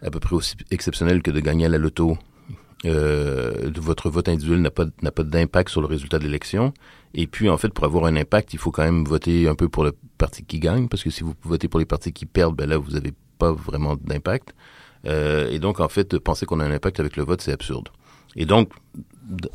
[0.03, 2.19] à peu près aussi exceptionnels que de gagner à la loto,
[2.85, 6.73] euh, votre vote individuel n'a pas n'a pas d'impact sur le résultat de l'élection.
[7.15, 9.69] Et puis, en fait, pour avoir un impact, il faut quand même voter un peu
[9.69, 12.57] pour le parti qui gagne, parce que si vous votez pour les partis qui perdent,
[12.57, 14.55] ben là, vous n'avez pas vraiment d'impact.
[15.07, 17.89] Euh, et donc, en fait, penser qu'on a un impact avec le vote, c'est absurde.
[18.35, 18.71] Et donc,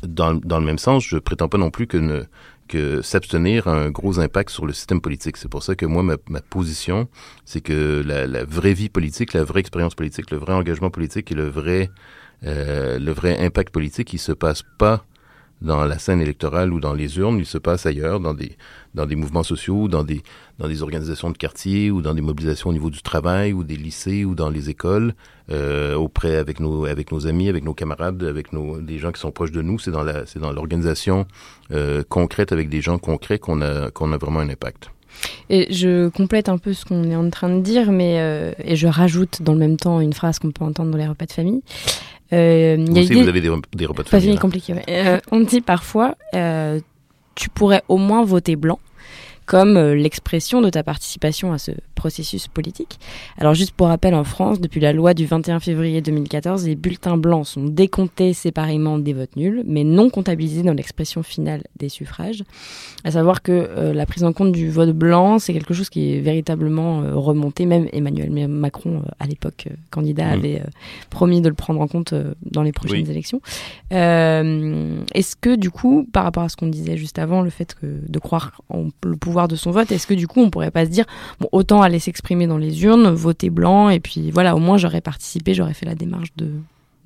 [0.02, 2.22] dans, dans le même sens, je prétends pas non plus que, ne,
[2.68, 5.36] que s'abstenir a un gros impact sur le système politique.
[5.36, 7.08] C'est pour ça que moi, ma, ma position,
[7.44, 11.32] c'est que la, la, vraie vie politique, la vraie expérience politique, le vrai engagement politique
[11.32, 11.90] et le vrai,
[12.44, 15.04] euh, le vrai impact politique, il se passe pas
[15.60, 18.52] dans la scène électorale ou dans les urnes, il se passe ailleurs, dans des,
[18.94, 20.22] dans des mouvements sociaux, dans des,
[20.58, 23.76] dans des organisations de quartier ou dans des mobilisations au niveau du travail ou des
[23.76, 25.14] lycées ou dans les écoles,
[25.50, 29.20] euh, auprès avec nos, avec nos amis, avec nos camarades, avec nos, des gens qui
[29.20, 29.78] sont proches de nous.
[29.78, 31.26] C'est dans la, c'est dans l'organisation
[31.72, 34.90] euh, concrète avec des gens concrets qu'on a, qu'on a vraiment un impact.
[35.50, 38.76] Et je complète un peu ce qu'on est en train de dire, mais euh, et
[38.76, 41.32] je rajoute dans le même temps une phrase qu'on peut entendre dans les repas de
[41.32, 41.62] famille.
[42.32, 44.36] Euh, vous aussi, vous avez des, des, repas de famille.
[44.36, 44.74] compliqué.
[44.74, 44.84] Ouais.
[44.88, 46.80] Euh, on dit parfois, euh,
[47.34, 48.78] tu pourrais au moins voter blanc
[49.48, 53.00] comme euh, l'expression de ta participation à ce processus politique.
[53.38, 57.16] Alors juste pour rappel, en France, depuis la loi du 21 février 2014, les bulletins
[57.16, 62.44] blancs sont décomptés séparément des votes nuls, mais non comptabilisés dans l'expression finale des suffrages.
[63.04, 66.12] À savoir que euh, la prise en compte du vote blanc, c'est quelque chose qui
[66.12, 67.64] est véritablement euh, remonté.
[67.64, 70.38] Même Emmanuel Macron, à l'époque candidat, mmh.
[70.38, 70.62] avait
[71.08, 73.10] promis de le prendre en compte dans les prochaines oui.
[73.10, 73.40] élections.
[73.90, 77.86] Est-ce que du coup, par rapport à ce qu'on disait juste avant, le fait que,
[77.86, 80.86] de croire en le pouvoir de son vote, est-ce que du coup on pourrait pas
[80.86, 81.04] se dire
[81.38, 85.00] bon autant aller s'exprimer dans les urnes, voter blanc et puis voilà au moins j'aurais
[85.00, 86.50] participé, j'aurais fait la démarche de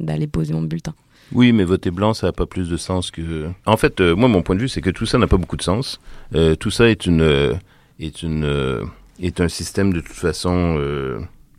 [0.01, 0.95] d'aller poser mon bulletin.
[1.35, 3.49] Oui, mais voter blanc, ça n'a pas plus de sens que.
[3.65, 5.57] En fait, euh, moi, mon point de vue, c'est que tout ça n'a pas beaucoup
[5.57, 6.01] de sens.
[6.35, 7.55] Euh, tout ça est une euh,
[7.99, 8.85] est une
[9.21, 10.79] est un système de toute façon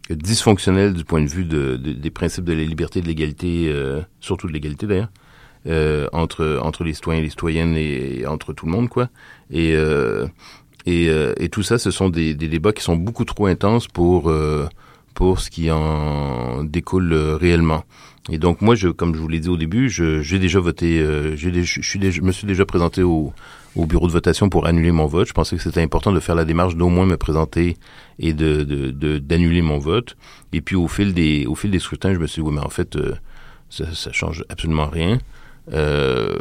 [0.10, 3.74] dysfonctionnel du point de vue de, de, des principes de la liberté, de l'égalité,
[4.20, 8.66] surtout de l'égalité d'ailleurs, entre entre les citoyens et les citoyennes et, et, entre tout
[8.66, 9.10] le monde, quoi.
[9.50, 9.76] Et
[10.86, 13.88] et, euh, et, tout ça, ce sont des, des, débats qui sont beaucoup trop intenses
[13.88, 14.68] pour euh,
[15.14, 17.84] pour ce qui en découle euh, réellement.
[18.30, 21.36] Et donc moi, je, comme je vous l'ai dit au début, j'ai déjà voté, euh,
[21.36, 21.50] je,
[21.82, 23.34] suis je me suis déjà présenté au,
[23.76, 25.28] au, bureau de votation pour annuler mon vote.
[25.28, 27.76] Je pensais que c'était important de faire la démarche d'au moins me présenter
[28.20, 28.64] et de
[29.20, 30.16] d'annuler de, mon vote.
[30.54, 32.66] Et puis au fil des au fil des scrutins, je me suis dit oui, mais
[32.66, 33.14] en fait, euh,
[33.70, 35.18] ça, ça change absolument rien.
[35.74, 36.38] Euh,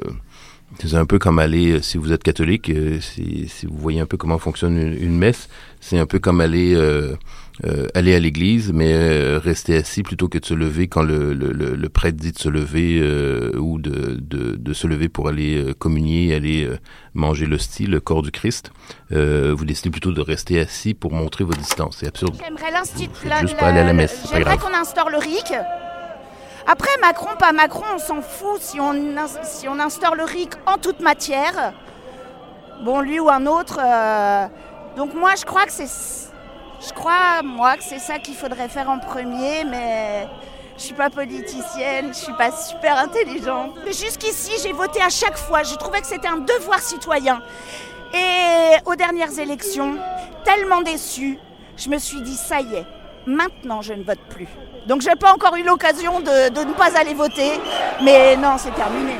[0.79, 4.01] c'est un peu comme aller, euh, si vous êtes catholique, euh, si, si, vous voyez
[4.01, 5.49] un peu comment fonctionne une, une messe,
[5.81, 7.15] c'est un peu comme aller euh,
[7.65, 11.35] euh, aller à l'église, mais euh, rester assis plutôt que de se lever quand le,
[11.35, 13.03] le, le prêtre dit de se lever
[13.59, 16.69] ou de, de, de, se lever pour aller communier, aller
[17.15, 18.73] manger l'hostie, le corps du Christ.
[19.11, 21.99] vous décidez plutôt de rester assis pour montrer vos distances.
[22.01, 22.37] C'est absurde.
[22.43, 23.11] J'aimerais l'institut.
[23.41, 24.25] Juste pas aller à la messe.
[24.33, 25.53] J'aimerais qu'on instaure le RIC
[26.67, 31.73] après, Macron, pas Macron, on s'en fout si on, instaure le RIC en toute matière.
[32.83, 33.79] Bon, lui ou un autre.
[33.83, 34.47] Euh...
[34.97, 35.89] Donc moi, je crois que c'est...
[36.87, 40.29] Je crois, moi, que c'est ça qu'il faudrait faire en premier, mais
[40.77, 43.73] je suis pas politicienne, je suis pas super intelligente.
[43.85, 45.63] Mais jusqu'ici, j'ai voté à chaque fois.
[45.63, 47.41] Je trouvais que c'était un devoir citoyen.
[48.13, 49.97] Et aux dernières élections,
[50.45, 51.39] tellement déçue,
[51.77, 52.87] je me suis dit, ça y est,
[53.27, 54.49] maintenant je ne vote plus.
[54.87, 57.53] Donc j'ai pas encore eu l'occasion de, de, ne pas aller voter,
[58.03, 59.17] mais non, c'est terminé.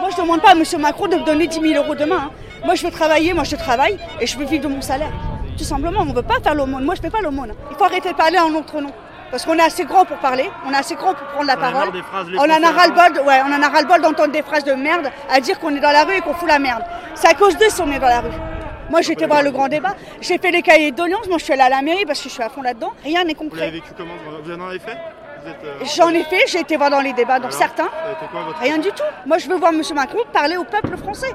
[0.00, 0.64] Moi, je ne demande pas à M.
[0.80, 2.28] Macron de me donner 10 000 euros demain.
[2.28, 2.30] Hein.
[2.64, 5.12] Moi, je veux travailler, moi, je travaille et je veux vivre de mon salaire.
[5.58, 6.00] tout simplement.
[6.00, 6.84] On ne veut pas faire l'aumône.
[6.84, 7.52] Moi, je ne fais pas l'aumône.
[7.70, 8.92] Il faut arrêter de parler en notre nom.
[9.30, 11.88] Parce qu'on est assez grand pour parler, on est assez grand pour prendre la parole.
[12.36, 15.40] on en a ras-le-bol, ouais, on en a ras-le-bol d'entendre des phrases de merde à
[15.40, 16.82] dire qu'on est dans la rue et qu'on fout la merde.
[17.14, 18.30] C'est à cause d'eux si on est dans la rue.
[18.90, 19.94] Moi, j'ai été voir le grand débat.
[20.20, 21.28] J'ai fait les cahiers d'audience.
[21.28, 22.92] Moi, je suis allée à la mairie parce que je suis à fond là-dedans.
[23.04, 23.58] Rien n'est concret.
[23.58, 24.98] Vous avez vécu comment Vous en avez fait
[25.46, 27.88] euh, J'en ai fait, j'ai été voir dans les débats, dans certains.
[28.60, 29.04] Rien du tout.
[29.26, 29.80] Moi, je veux voir M.
[29.94, 31.32] Macron parler au peuple français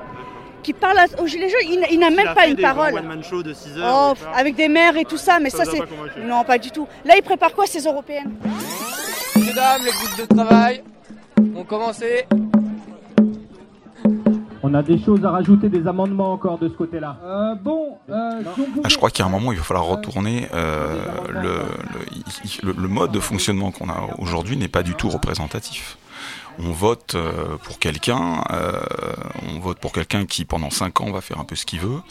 [0.65, 1.86] qui parle aux Gilets jaunes.
[1.91, 2.99] Il, n'a même pas une parole.
[3.84, 5.80] oh, avec des maires et tout ça, mais ça, c'est.
[6.25, 6.88] Non, pas du tout.
[7.06, 8.34] Là, il prépare quoi ces européennes?
[9.36, 10.84] Mesdames, les groupes de travail
[11.56, 12.25] ont commencé.
[14.63, 17.17] On a des choses à rajouter, des amendements encore de ce côté-là.
[17.23, 18.41] Euh, bon, euh,
[18.84, 20.47] ah, je crois qu'à un moment, il va falloir retourner.
[20.56, 25.99] Euh, le, le, mode de fonctionnement qu'on a aujourd'hui n'est pas du tout représentatif
[26.59, 28.81] on vote euh, pour quelqu'un, euh,
[29.43, 32.01] on vote pour quelqu'un qui pendant 5 ans va faire un peu ce qu'il veut.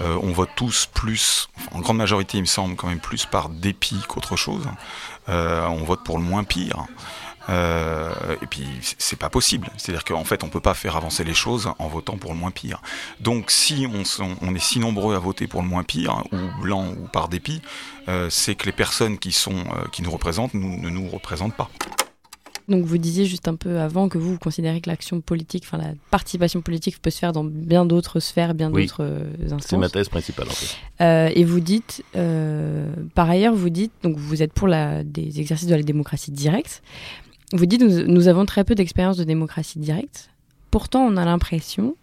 [0.00, 3.48] Euh, on vote tous plus, en grande majorité il me semble quand même plus par
[3.48, 4.66] dépit qu'autre chose.
[5.28, 6.86] on vote pour le moins pire.
[7.48, 8.66] et puis
[8.98, 9.70] c'est pas possible.
[9.76, 12.50] C'est-à-dire qu'en fait on peut pas faire avancer les choses en votant pour le moins
[12.50, 12.82] pire.
[13.20, 17.06] Donc si on, est si nombreux à voter pour le moins pire, ou blanc ou
[17.08, 17.62] par dépit,
[18.28, 21.70] c'est que les personnes qui sont qui nous représentent ne nous représentent pas.
[22.68, 25.76] Donc vous disiez juste un peu avant que vous, vous considérez que l'action politique, enfin
[25.76, 29.66] la participation politique peut se faire dans bien d'autres sphères, bien d'autres euh, instances.
[29.66, 30.76] C'est ma thèse principale en fait.
[31.02, 35.40] Euh, et vous dites, euh, par ailleurs, vous dites, donc vous êtes pour la, des
[35.40, 36.82] exercices de la démocratie directe.
[37.52, 40.30] Vous dites, nous, nous avons très peu d'expérience de démocratie directe.
[40.70, 41.96] Pourtant, on a l'impression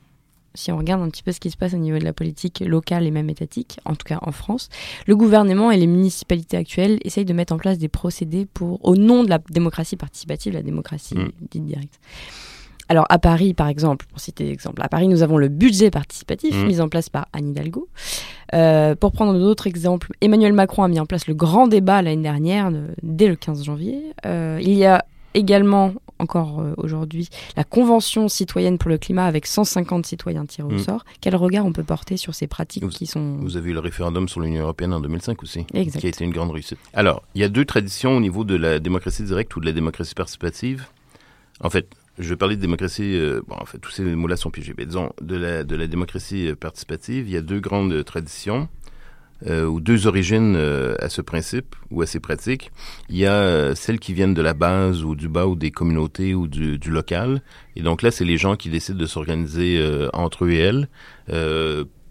[0.54, 2.60] si on regarde un petit peu ce qui se passe au niveau de la politique
[2.66, 4.70] locale et même étatique, en tout cas en France,
[5.08, 8.96] le gouvernement et les municipalités actuelles essayent de mettre en place des procédés pour, au
[8.96, 11.32] nom de la démocratie participative, la démocratie mm.
[11.52, 12.00] dite directe.
[12.90, 15.92] Alors à Paris, par exemple, pour citer des exemples, à Paris, nous avons le budget
[15.92, 16.66] participatif mm.
[16.66, 17.88] mis en place par Anne Hidalgo.
[18.54, 22.22] Euh, pour prendre d'autres exemples, Emmanuel Macron a mis en place le grand débat l'année
[22.22, 22.70] dernière,
[23.02, 24.02] dès le 15 janvier.
[24.26, 29.48] Euh, il y a également encore euh, aujourd'hui la Convention citoyenne pour le climat avec
[29.48, 30.80] 150 citoyens tirés au mm.
[30.80, 31.06] sort.
[31.20, 33.38] Quel regard on peut porter sur ces pratiques qui sont...
[33.38, 36.32] Vous avez eu le référendum sur l'Union européenne en 2005 aussi, qui a été une
[36.32, 36.78] grande réussite.
[36.94, 39.72] Alors, il y a deux traditions au niveau de la démocratie directe ou de la
[39.74, 40.86] démocratie participative.
[41.64, 44.52] En fait, je vais parler de démocratie, euh, bon, en fait, tous ces mots-là sont
[44.52, 48.04] piégés, mais disons, de la, de la démocratie euh, participative, il y a deux grandes
[48.04, 48.68] traditions.
[49.48, 52.72] Euh, ou deux origines euh, à ce principe ou à ces pratiques.
[53.10, 55.72] Il y a euh, celles qui viennent de la base ou du bas ou des
[55.72, 57.42] communautés ou du, du local.
[57.76, 60.88] Et donc là, c'est les gens qui décident de s'organiser entre eux et elles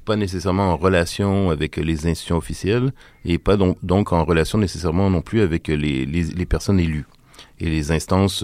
[0.06, 2.92] pas nécessairement en relation avec les institutions officielles
[3.24, 7.04] et pas donc, donc en relation nécessairement non plus avec les, les, les personnes élues
[7.60, 8.42] et les instances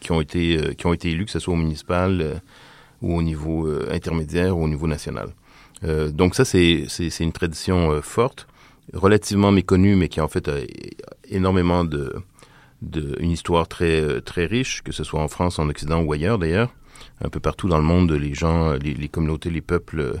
[0.00, 2.42] qui ont été qui ont été élues, que ce soit au municipal
[3.00, 5.28] ou au niveau intermédiaire ou au niveau national.
[5.84, 6.86] Euh, donc ça, c'est
[7.20, 8.46] une tradition euh, forte,
[8.92, 10.58] relativement méconnue, mais qui en fait a
[11.28, 12.14] énormément de,
[12.82, 16.12] de une histoire très euh, très riche, que ce soit en France, en Occident ou
[16.12, 16.74] ailleurs d'ailleurs.
[17.20, 20.20] Un peu partout dans le monde, les gens, les, communautés, les peuples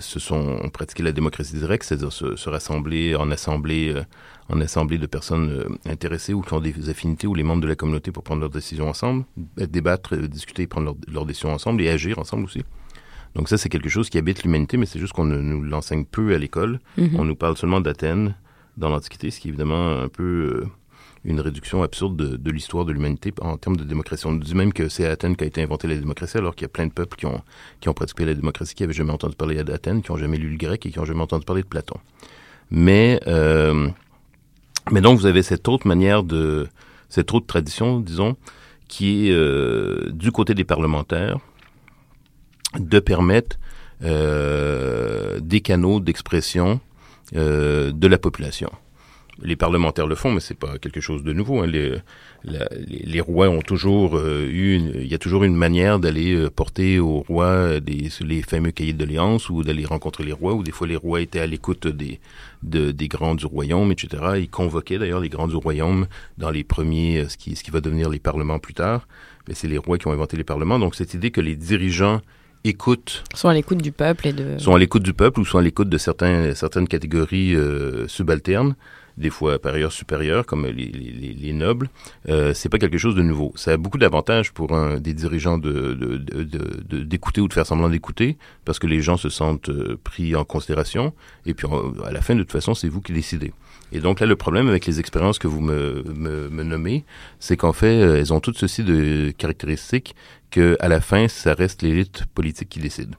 [0.00, 3.94] se sont ont pratiqué la démocratie directe, c'est-à-dire se, se, rassembler en assemblée,
[4.48, 7.76] en assemblée de personnes intéressées ou qui ont des affinités ou les membres de la
[7.76, 9.24] communauté pour prendre leurs décisions ensemble,
[9.56, 12.62] débattre, discuter, prendre leurs décisions ensemble et agir ensemble aussi.
[13.36, 16.34] Donc ça, c'est quelque chose qui habite l'humanité, mais c'est juste qu'on nous l'enseigne peu
[16.34, 16.80] à l'école.
[16.96, 17.16] Mhm.
[17.18, 18.34] On nous parle seulement d'Athènes
[18.78, 20.66] dans l'Antiquité, ce qui est évidemment un peu euh,
[21.22, 24.26] une réduction absurde de, l'histoire de l'humanité en termes de démocratie.
[24.26, 26.62] On nous dit même que c'est Athènes qui a été inventé la démocratie, alors qu'il
[26.62, 27.42] y a plein de peuples qui ont,
[27.80, 30.48] qui ont pratiqué la démocratie, qui n'avaient jamais entendu parler d'Athènes, qui n'ont jamais lu
[30.48, 31.98] le grec et qui n'ont jamais entendu parler de Platon.
[32.70, 33.88] Mais, euh,
[34.90, 36.68] mais donc vous avez cette autre manière de,
[37.10, 38.34] cette autre tradition, disons,
[38.88, 41.38] qui est euh, du côté des parlementaires,
[42.78, 43.58] de permettre
[44.02, 46.80] euh, des canaux d'expression
[47.34, 48.70] euh, de la population.
[49.42, 51.60] Les parlementaires le font, mais c'est pas quelque chose de nouveau.
[51.60, 51.66] Hein.
[51.66, 51.96] Les,
[52.44, 57.00] les, rois ont toujours euh, eu, il y a toujours une manière d'aller euh, porter
[57.00, 60.54] aux rois des, les fameux cahiers de ou d'aller rencontrer les rois.
[60.54, 62.20] Ou des fois, les rois étaient à l'écoute des,
[62.62, 64.22] de, des grands du royaume, etc.
[64.36, 66.06] Ils convoquaient d'ailleurs les grands du royaume
[66.38, 69.08] dans les premiers, ce qui, ce qui va devenir les parlements plus tard.
[69.48, 70.78] Mais c'est les rois qui ont inventé les parlements.
[70.78, 72.20] Donc cette idée que les dirigeants
[72.68, 73.24] écoute.
[73.34, 74.58] Sont à l'écoute du peuple et de.
[74.58, 78.76] Sont à l'écoute du peuple ou sont à l'écoute de certains, certaines catégories euh, subalternes,
[79.16, 81.88] des fois par ailleurs supérieures, comme les, les, les nobles.
[82.28, 83.52] Euh, c'est pas quelque chose de nouveau.
[83.56, 85.94] Ça a beaucoup d'avantages pour un, des dirigeants de,
[87.02, 90.44] d'écouter ou de faire semblant d'écouter, parce que les gens se sentent euh, pris en
[90.44, 91.12] considération.
[91.46, 91.66] Et puis
[92.04, 93.52] à la fin, de toute façon, c'est vous qui décidez.
[93.92, 97.04] Et donc là, le problème avec les expériences que vous me, me, me nommez,
[97.38, 100.16] c'est qu'en fait, euh, elles ont toutes ceci de caractéristiques
[100.50, 103.14] que à la fin, ça reste l'élite politique qui décide.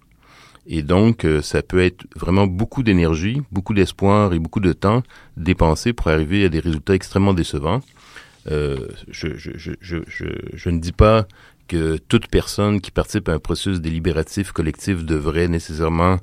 [0.67, 5.03] Et donc, euh, ça peut être vraiment beaucoup d'énergie, beaucoup d'espoir et beaucoup de temps
[5.38, 7.82] dépensé pour arriver à des résultats extrêmement décevants.
[8.51, 9.97] Euh, je, je, je,
[10.53, 11.25] je ne dis pas
[11.67, 16.17] que toute personne qui participe à un processus délibératif collectif devrait nécessairement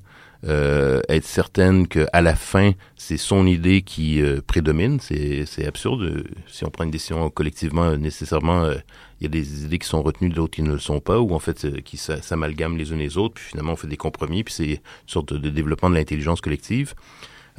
[0.46, 4.98] euh, être certaine qu'à la fin, c'est son idée qui euh, prédomine.
[5.00, 6.24] C'est absurde.
[6.46, 8.74] Si on prend une décision collectivement, nécessairement, euh,
[9.20, 11.32] il y a des idées qui sont retenues, d'autres qui ne le sont pas, ou
[11.34, 14.44] en fait, euh, qui s'amalgament les unes les autres, puis finalement, on fait des compromis,
[14.44, 16.94] puis c'est une sorte de développement de l'intelligence collective.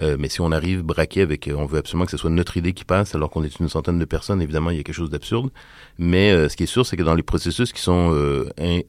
[0.02, 2.74] Euh, mais si on arrive braqué avec, on veut absolument que ce soit notre idée
[2.74, 5.10] qui passe, alors qu'on est une centaine de personnes, évidemment, il y a quelque chose
[5.10, 5.50] d'absurde.
[5.98, 8.14] Mais ce qui est sûr, c'est que dans les processus qui sont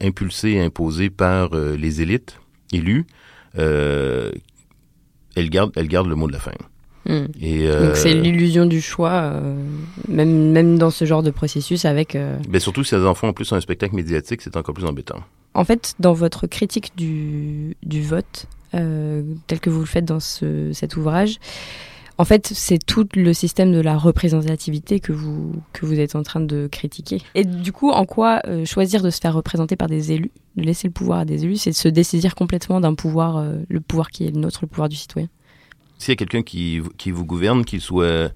[0.01, 2.37] impulsés et imposés par les élites
[2.73, 3.05] élues,
[3.57, 4.31] euh,
[5.35, 6.51] elle garde, elle garde le mot de la fin.
[7.05, 7.27] Hmm.
[7.39, 9.55] Et euh, Donc c'est l'illusion du choix, euh,
[10.07, 12.15] même, même dans ce genre de processus avec...
[12.15, 12.37] Euh...
[12.49, 15.19] Ben surtout si les enfants en plus un spectacle médiatique, c'est encore plus embêtant.
[15.53, 20.71] En fait, dans votre critique du, du vote, tel que vous le faites dans ce,
[20.73, 21.39] cet ouvrage,
[22.19, 26.23] en fait, c'est tout le système de la représentativité que vous, que vous êtes en
[26.23, 27.21] train de critiquer.
[27.35, 30.63] Et du coup, en quoi euh, choisir de se faire représenter par des élus, de
[30.63, 33.79] laisser le pouvoir à des élus, c'est de se dessaisir complètement d'un pouvoir, euh, le
[33.81, 35.29] pouvoir qui est le nôtre, le pouvoir du citoyen?
[35.99, 38.31] S'il y a quelqu'un qui, qui vous gouverne, qu'il soit,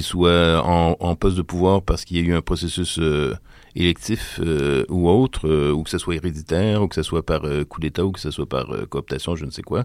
[0.00, 3.34] soit en, en, poste de pouvoir parce qu'il y a eu un processus euh,
[3.74, 4.40] électif
[4.88, 8.12] ou autre, ou que ce soit héréditaire, ou que ce soit par coup d'État, ou
[8.12, 9.84] que ce soit par cooptation, je ne sais quoi,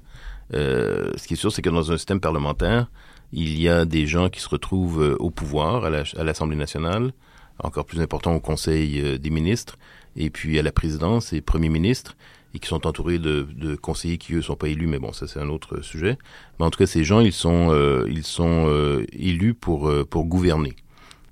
[0.54, 2.88] euh, ce qui est sûr, c'est que dans un système parlementaire,
[3.32, 7.14] il y a des gens qui se retrouvent euh, au pouvoir, à l'Assemblée nationale,
[7.60, 9.78] encore plus important au Conseil euh, des ministres,
[10.16, 12.16] et puis à la présidence et Premier ministre,
[12.54, 15.40] et qui sont entourés de, conseillers qui, eux, sont pas élus, mais bon, ça, c'est
[15.40, 16.20] un autre sujet.
[16.60, 17.74] Mais en tout cas, ces gens, ils sont,
[18.08, 20.76] ils sont élus pour, pour gouverner.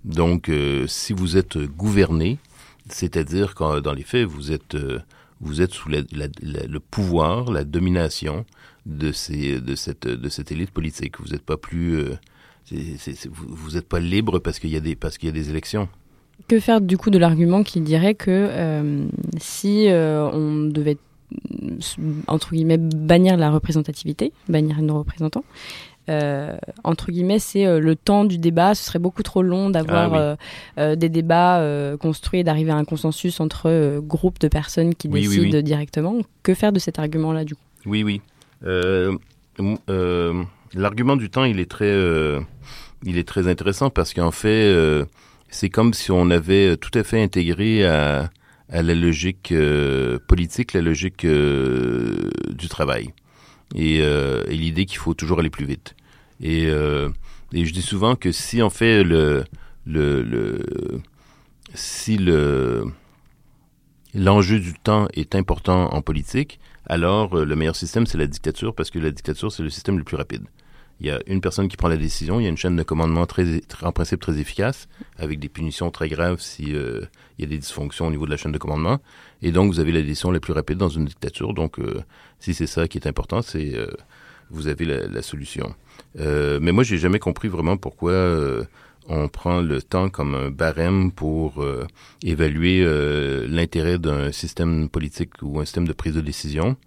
[0.04, 0.50] Donc,
[0.88, 2.40] si vous êtes gouverné,
[2.90, 4.76] c'est-à-dire quand, dans les faits, vous êtes,
[5.42, 8.44] vous êtes sous le pouvoir, la domination
[8.86, 11.20] de, ces, de, cette, de cette élite politique.
[11.20, 11.96] Vous n'êtes pas plus...
[11.96, 12.18] Euh,
[12.72, 15.90] vous n'êtes pas libre parce qu'il y, a des, parce qu'il y a des élections.
[16.48, 20.98] Que faire du coup de l'argument qui dirait que euh, si euh, on devait
[22.28, 25.44] entre guillemets bannir la représentativité, bannir nos représentants,
[26.10, 28.74] euh, entre guillemets, c'est le temps du débat.
[28.74, 30.38] Ce serait beaucoup trop long d'avoir ah
[30.78, 31.64] euh, des débats
[32.00, 36.16] construits et d'arriver à un consensus entre groupes de personnes qui décident directement.
[36.44, 37.62] Que faire de cet argument-là, du coup?
[37.86, 38.22] Oui, oui.
[38.64, 39.18] Euh,
[39.90, 40.44] euh,
[40.74, 42.40] l'argument du temps, il est très, euh,
[43.04, 45.06] il est très intéressant parce qu'en fait,
[45.50, 48.30] c'est comme si on avait tout à fait intégré à,
[48.70, 49.54] à la logique
[50.28, 53.14] politique, la logique du travail
[53.76, 55.96] et, et l'idée qu'il faut toujours aller plus vite.
[56.42, 59.44] Et, et je dis souvent que si en fait le,
[59.86, 61.02] le, le
[61.74, 62.86] si le
[64.14, 68.74] l'enjeu du temps est important en politique, alors euh, le meilleur système, c'est la dictature,
[68.74, 70.44] parce que la dictature, c'est le système le plus rapide.
[71.00, 72.84] Il y a une personne qui prend la décision, il y a une chaîne de
[72.84, 77.02] commandement très, en principe très efficace, avec des punitions très graves si euh,
[77.38, 79.00] il y a des dysfonctions au niveau de la chaîne de commandement.
[79.42, 81.56] Et donc, vous avez la décision la plus rapide dans une dictature.
[81.56, 82.04] Donc, euh,
[82.40, 83.76] si c'est ça qui est important, c'est
[84.52, 85.74] vous avez la, la solution.
[86.16, 88.68] mais moi, j'ai jamais compris vraiment pourquoi
[89.08, 91.86] on prend le temps comme un barème pour euh,
[92.24, 96.78] évaluer euh, l'intérêt d'un système politique ou un système de prise de décision.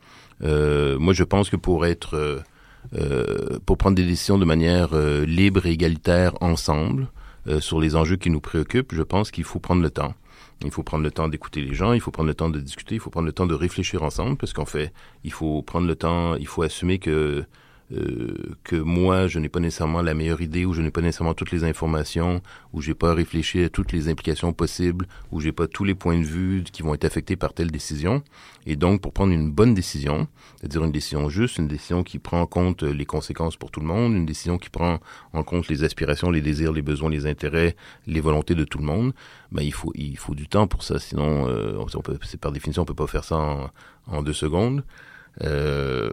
[0.42, 2.42] Euh, moi, je pense que pour être,
[3.66, 4.94] pour prendre des décisions de manière
[5.26, 7.08] libre et égalitaire ensemble
[7.60, 10.14] sur les enjeux qui nous préoccupent, je pense qu'il faut prendre le temps.
[10.64, 12.94] Il faut prendre le temps d'écouter les gens, il faut prendre le temps de discuter,
[12.94, 14.92] il faut prendre le temps de réfléchir ensemble, parce qu'en fait,
[15.24, 17.44] il faut prendre le temps, il faut assumer que
[17.92, 21.34] euh, que moi, je n'ai pas nécessairement la meilleure idée, ou je n'ai pas nécessairement
[21.34, 22.40] toutes les informations,
[22.72, 26.18] ou j'ai pas réfléchi à toutes les implications possibles, ou j'ai pas tous les points
[26.18, 28.22] de vue qui vont être affectés par telle décision.
[28.66, 32.40] Et donc, pour prendre une bonne décision, c'est-à-dire une décision juste, une décision qui prend
[32.40, 35.00] en compte les conséquences pour tout le monde, une décision qui prend
[35.32, 38.84] en compte les aspirations, les désirs, les besoins, les intérêts, les volontés de tout le
[38.84, 39.12] monde,
[39.52, 40.98] ben, il faut, il faut du temps pour ça.
[40.98, 42.02] Sinon, euh, on
[42.38, 43.70] par définition, on peut pas faire ça en,
[44.06, 44.84] en deux secondes.
[45.42, 46.10] Euh,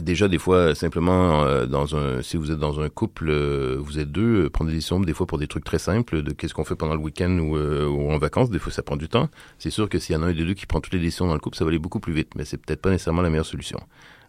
[0.00, 3.98] déjà des fois simplement euh, dans un si vous êtes dans un couple euh, vous
[3.98, 6.54] êtes deux euh, prendre des décisions des fois pour des trucs très simples de qu'est-ce
[6.54, 9.28] qu'on fait pendant le week-end ou, ou, en vacances des fois ça prend du temps.
[9.58, 11.26] C'est sûr que s'il y en a un des deux qui prend toutes les décisions
[11.26, 13.30] dans le couple ça va aller beaucoup plus vite mais c'est peut-être pas nécessairement la
[13.30, 13.80] meilleure solution.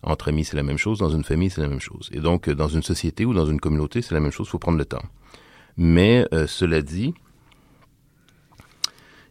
[0.03, 0.99] Entre amis c'est la même chose.
[0.99, 2.09] Dans une famille c'est la même chose.
[2.13, 4.47] Et donc dans une société ou dans une communauté c'est la même chose.
[4.47, 5.03] Faut prendre le temps.
[5.77, 7.13] Mais cela dit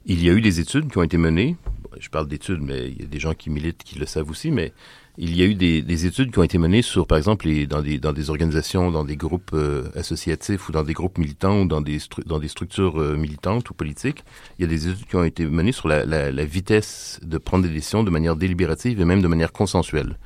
[0.06, 1.56] il y a eu des études qui ont été menées.
[1.98, 4.50] Je parle d'études, mais il y a des gens qui militent qui le savent aussi,
[4.50, 4.72] mais
[5.18, 7.82] il y a eu des, études qui ont été menées sur, par exemple, les, dans,
[7.82, 11.66] des, dans des organisations, dans des groupes euh, associatifs ou dans des groupes militants ou
[11.66, 14.24] dans des, dans des structures euh, militantes ou politiques.
[14.58, 17.38] Il y a des études qui ont été menées sur la, la, la, vitesse de
[17.38, 20.16] prendre des décisions de manière délibérative et même de manière consensuelle.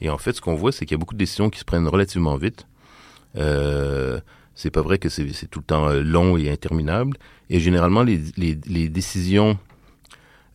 [0.00, 1.64] Et en fait, ce qu'on voit, c'est qu'il y a beaucoup de décisions qui se
[1.64, 2.66] prennent relativement vite.
[3.36, 4.20] Euh,
[4.54, 7.16] c'est pas vrai que c'est tout le temps euh, long et interminable.
[7.50, 9.58] Et généralement, les, les, les décisions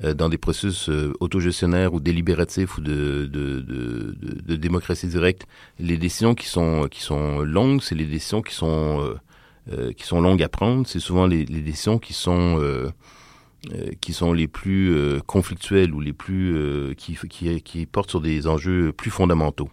[0.02, 5.46] dans des processus euh, autogestionnaires ou délibératifs ou de, de, de, de, démocratie directe,
[5.78, 9.18] les décisions qui sont qui sont longues, c'est les décisions qui sont
[9.72, 10.88] euh, qui sont longues à prendre.
[10.88, 12.60] C'est souvent les, les, décisions qui sont
[14.00, 18.94] qui sont les plus conflictuelles ou les plus qui, qui, qui portent sur des enjeux
[18.94, 19.70] plus fondamentaux.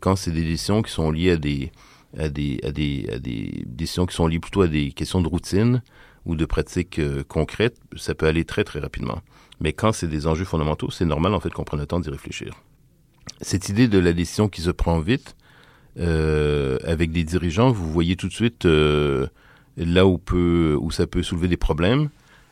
[0.00, 1.72] quand c'est des décisions qui sont liées à des
[2.18, 5.28] à des, à des, à des décisions qui sont liées plutôt à des questions de
[5.28, 5.82] routine,
[6.26, 9.20] ou de pratiques euh, concrètes, ça peut aller très, très rapidement.
[9.60, 12.10] Mais quand c'est des enjeux fondamentaux, c'est normal, en fait, qu'on prenne le temps d'y
[12.10, 12.54] réfléchir.
[13.40, 15.36] Cette idée de la décision qui se prend vite,
[15.98, 19.26] euh, avec des dirigeants, vous voyez tout de suite euh,
[19.76, 22.10] là où, peut, où ça peut soulever des problèmes.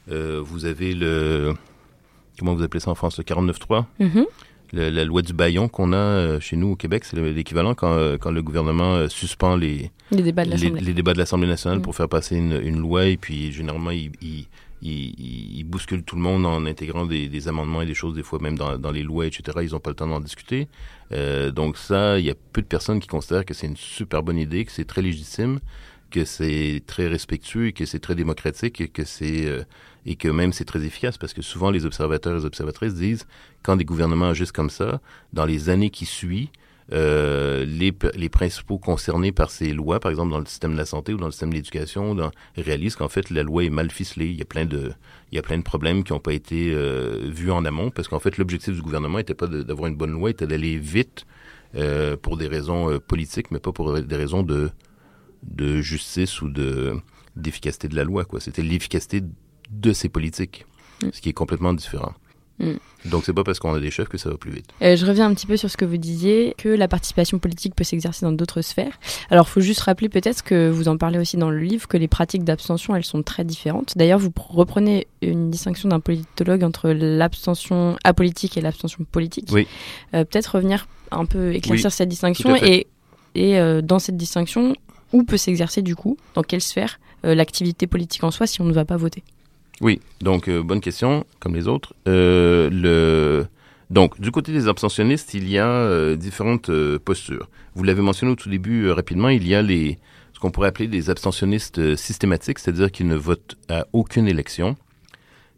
[0.09, 1.55] vous avez le...
[2.39, 3.19] Comment vous appelez ça en France?
[3.19, 3.85] Le 49.3
[4.73, 8.19] la loi du baillon qu'on a euh, chez nous au Québec, c'est l'équivalent quand, euh,
[8.19, 11.83] quand, le gouvernement euh, suspend les, les débats de l'Assemblée nationale mm.
[11.83, 14.47] pour faire passer une, une, loi et puis généralement il, il,
[14.83, 18.39] il, bouscule tout le monde en intégrant des, des, amendements et des choses des fois
[18.41, 19.59] même dans, dans les lois, etc.
[19.63, 20.69] Ils n'ont pas le temps d'en discuter.
[21.13, 24.23] Euh, donc ça, il y a peu de personnes qui considèrent que c'est une super
[24.23, 25.61] bonne idée, que c'est très légitime,
[26.11, 29.47] que c'est très respectueux, que c'est très démocratique et que c'est
[30.09, 33.27] et que même c'est très efficace parce que souvent les observateurs et les observatrices disent
[33.63, 35.03] quand des gouvernements agissent comme ça,
[35.35, 36.49] dans les années qui suivent,
[36.91, 37.93] euh, les,
[38.31, 41.27] principaux concernés par ces lois, par exemple dans le système de la santé ou dans
[41.27, 42.17] le système de l'éducation,
[42.57, 44.29] réalisent qu'en fait la loi est mal ficelée.
[44.29, 48.09] Il y a plein de, problèmes qui n'ont pas été euh, vus en amont parce
[48.09, 51.27] qu'en fait l'objectif du gouvernement n'était pas d'avoir une bonne loi, était d'aller vite
[51.75, 54.71] euh, pour des raisons politiques, mais pas pour des raisons de,
[55.83, 56.95] justice ou de
[57.37, 58.25] d'efficacité de la loi.
[58.39, 59.23] C'était l'efficacité
[59.71, 60.67] de ces politiques,
[61.03, 61.09] mm.
[61.13, 62.15] ce qui est complètement différent.
[62.59, 62.73] Mm.
[63.05, 64.67] Donc c'est pas parce qu'on a des chefs que ça va plus vite.
[64.83, 67.75] Euh, je reviens un petit peu sur ce que vous disiez, que la participation politique
[67.75, 68.99] peut s'exercer dans d'autres sphères.
[69.31, 72.09] Alors faut juste rappeler peut-être que vous en parlez aussi dans le livre, que les
[72.09, 73.97] pratiques d'abstention elles sont très différentes.
[73.97, 79.49] D'ailleurs vous reprenez une distinction d'un politologue entre l'abstention apolitique et l'abstention politique.
[79.53, 79.67] Oui.
[80.15, 82.87] Euh, peut-être revenir un peu éclaircir cette distinction et,
[83.35, 84.75] et euh, dans cette distinction,
[85.13, 88.73] où peut s'exercer du coup, dans quelle sphère, l'activité politique en soi si on ne
[88.73, 89.25] va pas voter?
[89.81, 91.95] Oui, donc euh, bonne question, comme les autres.
[92.09, 93.47] Euh, le...
[93.91, 97.49] Donc, du côté des abstentionnistes, il y a euh, différentes postures.
[97.75, 99.99] Vous l'avez mentionné au tout début rapidement, il y a les
[100.35, 104.77] ce qu'on pourrait appeler des abstentionnistes systématiques, c'est-à-dire qu'ils ne votent à aucune élection.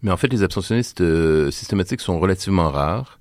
[0.02, 1.02] Mais en fait, les abstentionnistes
[1.50, 3.18] systématiques sont relativement rares.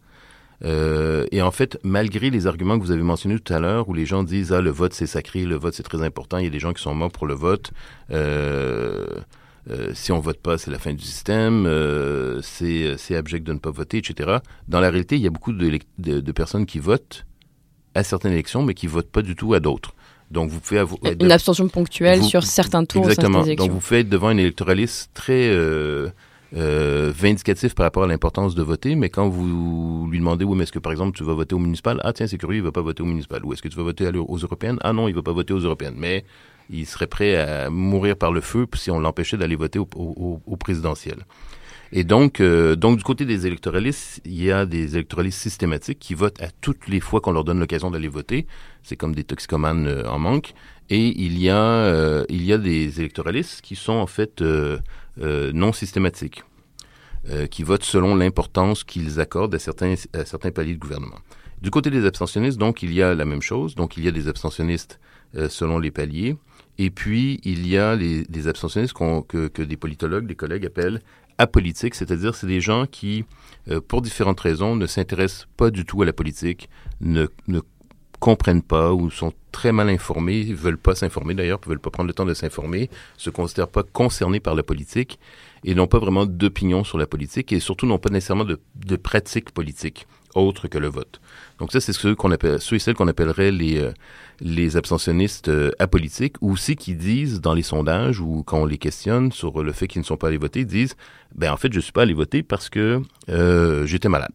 [0.64, 4.06] et en fait, malgré les arguments que vous avez mentionnés tout à l'heure, où les
[4.06, 6.52] gens disent ah le vote c'est sacré, le vote c'est très important, il y a
[6.52, 7.72] des gens qui sont morts pour le vote.
[8.12, 9.20] Euh,
[9.70, 13.60] euh, si on vote pas, c'est la fin du système, euh, c'est abject de ne
[13.60, 14.38] pas voter, etc.
[14.68, 17.26] Dans la réalité, il y a beaucoup de, de, personnes qui votent
[17.94, 19.94] à certaines élections, mais qui votent pas du tout à d'autres.
[20.32, 23.04] Donc vous pouvez avoir une abstention ponctuelle sur certains tours.
[23.04, 23.44] Exactement.
[23.44, 26.10] Donc vous faites devant un électoraliste très euh,
[26.56, 30.64] euh, vindicatif par rapport à l'importance de voter, mais quand vous lui demandez, oui, mais
[30.64, 32.00] est-ce que par exemple tu vas voter au municipal?
[32.04, 33.44] Ah tiens, c'est curieux, il va pas voter au municipal.
[33.44, 34.78] Ou est-ce que tu vas voter aux européennes?
[34.82, 35.96] Ah non, il va pas voter aux européennes.
[35.98, 36.24] Mais
[36.70, 41.26] il serait prêt à mourir par le feu si on l'empêchait d'aller voter au, présidentiel.
[41.92, 46.14] Et donc, euh, donc du côté des électoralistes, il y a des électoralistes systématiques qui
[46.14, 48.46] votent à toutes les fois qu'on leur donne l'occasion d'aller voter.
[48.84, 50.54] C'est comme des toxicomanes euh, en manque.
[50.92, 54.44] Et il y a, euh, il y a des électoralistes qui sont en fait
[55.18, 56.44] non systématiques,
[57.52, 61.20] qui votent selon l'importance qu'ils accordent à certains, à certains paliers de gouvernement.
[61.62, 63.76] Du côté des abstentionnistes, donc, il y a la même chose.
[63.76, 64.99] Donc, il y a des abstentionnistes
[65.49, 66.36] selon les paliers.
[66.80, 71.01] Et puis, il y a les, des abstentionnistes que, que, des politologues, des collègues appellent
[71.38, 73.26] apolitiques, c'est-à-dire c'est des gens qui,
[73.70, 76.70] euh, pour différentes raisons, ne s'intéressent pas du tout à la politique,
[77.01, 77.62] ne, ne
[78.20, 82.14] comprennent pas ou sont très mal informés, veulent pas s'informer d'ailleurs, veulent pas prendre le
[82.14, 85.18] temps de s'informer, se considèrent pas concernés par la politique
[85.64, 88.95] et n'ont pas vraiment d'opinion sur la politique et surtout n'ont pas nécessairement de, de
[88.97, 91.20] pratique politique autre que le vote.
[91.60, 93.92] Donc ça, c'est ceux qu'on appelle, ceux et celles qu'on appellerait les euh,
[94.42, 98.78] les abstentionnistes euh, apolitiques, ou aussi qui disent dans les sondages ou quand on les
[98.78, 100.96] questionne sur le fait qu'ils ne sont pas allés voter, disent,
[101.36, 104.32] ben en fait, je suis pas allé voter parce que euh, j'étais malade.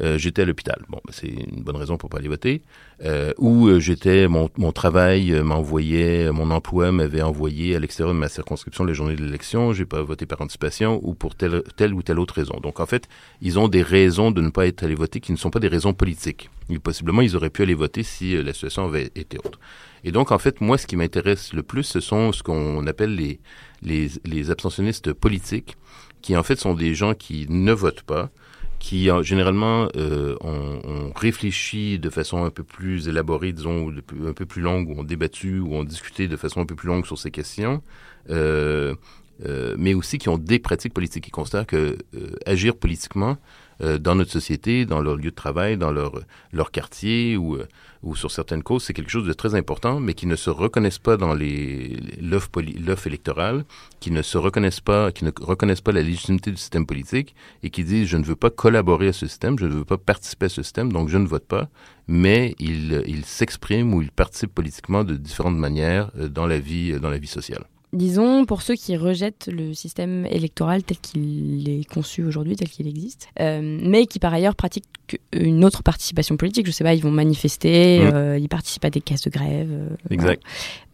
[0.00, 0.82] Euh, j'étais à l'hôpital.
[0.88, 2.62] Bon, ben, c'est une bonne raison pour pas aller voter.
[3.04, 8.14] Euh, ou euh, j'étais, mon, mon travail euh, m'envoyait, mon emploi m'avait envoyé à l'extérieur
[8.14, 11.62] de ma circonscription les journées de l'élection, j'ai pas voté par anticipation ou pour telle,
[11.76, 12.58] telle ou telle autre raison.
[12.62, 13.08] Donc en fait,
[13.40, 15.68] ils ont des raisons de ne pas être allés voter qui ne sont pas des
[15.68, 16.48] raisons politiques.
[16.70, 19.58] Et possiblement, ils auraient pu aller voter si la situation avait été autre.
[20.04, 23.14] Et donc, en fait, moi, ce qui m'intéresse le plus, ce sont ce qu'on appelle
[23.14, 23.40] les,
[23.82, 25.76] les, les abstentionnistes politiques,
[26.22, 28.30] qui en fait sont des gens qui ne votent pas,
[28.82, 33.92] qui généralement euh, ont, ont, réfléchi de façon un peu plus élaborée, disons, ou
[34.26, 36.88] un peu plus longue, ou ont débattu, ou ont discuté de façon un peu plus
[36.88, 37.80] longue sur ces questions,
[38.28, 38.96] euh,
[39.46, 43.38] euh, mais aussi qui ont des pratiques politiques, qui considèrent que euh, agir politiquement
[43.82, 46.20] euh, dans notre société, dans leur lieu de travail, dans leur,
[46.52, 47.68] leur quartier ou, euh,
[48.02, 50.98] ou sur certaines causes, c'est quelque chose de très important, mais qui ne se reconnaissent
[50.98, 53.64] pas dans l'offre électorale,
[54.00, 57.70] qui ne se reconnaissent pas, qui ne reconnaissent pas la légitimité du système politique et
[57.70, 60.46] qui disent je ne veux pas collaborer à ce système, je ne veux pas participer
[60.46, 61.68] à ce système, donc je ne vote pas,
[62.08, 66.98] mais ils il s'expriment ou ils participent politiquement de différentes manières euh, dans la vie,
[67.00, 71.84] dans la vie sociale disons, pour ceux qui rejettent le système électoral tel qu'il est
[71.84, 76.66] conçu aujourd'hui, tel qu'il existe, euh, mais qui par ailleurs pratiquent une autre participation politique.
[76.66, 78.14] Je sais pas, ils vont manifester, mmh.
[78.14, 79.68] euh, ils participent à des caisses de grève.
[79.70, 80.42] Euh, exact.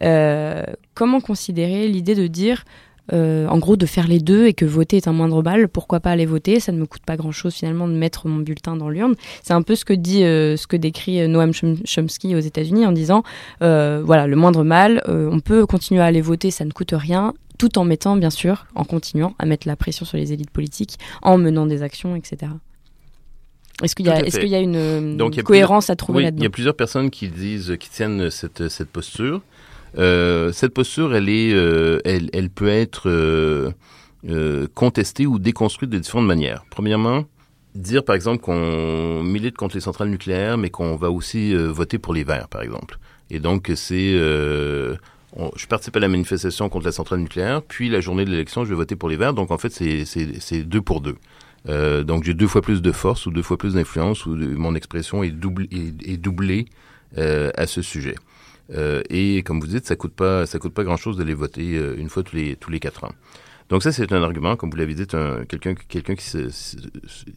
[0.01, 0.75] Voilà.
[0.93, 2.65] comment considérer l'idée de dire
[3.13, 5.99] euh, en gros de faire les deux et que voter est un moindre mal, pourquoi
[5.99, 6.59] pas aller voter?
[6.59, 9.15] Ça ne me coûte pas grand-chose finalement de mettre mon bulletin dans l'urne.
[9.43, 12.91] C'est un peu ce que dit, euh, ce que décrit Noam Chomsky aux États-Unis en
[12.91, 13.23] disant,
[13.61, 17.33] euh, voilà, le moindre mal, on peut continuer à aller voter, ça ne coûte rien,
[17.57, 20.97] tout en mettant, bien sûr, en continuant à mettre la pression sur les élites politiques,
[21.21, 22.51] en menant des actions, etc.
[23.83, 26.41] Est-ce qu'il y a, y une, Donc, cohérence à trouver oui, là-dedans?
[26.41, 29.41] Il y a plusieurs personnes qui disent, qui tiennent cette, cette posture.
[29.97, 33.71] Euh, cette posture, elle est, euh, elle, elle, peut être euh,
[34.27, 36.63] euh, contestée ou déconstruite de différentes manières.
[36.69, 37.25] Premièrement,
[37.75, 41.97] dire par exemple qu'on milite contre les centrales nucléaires, mais qu'on va aussi euh, voter
[41.97, 42.99] pour les Verts, par exemple.
[43.29, 44.15] Et donc c'est,
[45.35, 48.65] on, je participe à la manifestation contre la centrale nucléaire, puis la journée de l'élection,
[48.65, 49.33] je vais voter pour les Verts.
[49.33, 51.15] Donc en fait, c'est deux pour deux.
[51.67, 54.75] Euh, donc j'ai deux fois plus de force ou deux fois plus d'influence ou mon
[54.75, 56.65] expression est, double, est, est doublée
[57.17, 58.15] euh, à ce sujet.
[58.71, 61.75] Euh, et comme vous dites, ça coûte pas, ça coûte pas grand-chose de les voter
[61.75, 63.13] euh, une fois tous les tous les quatre ans.
[63.69, 65.05] Donc ça, c'est un argument, comme vous l'avez dit,
[65.47, 66.49] quelqu'un quelqu'un qui se,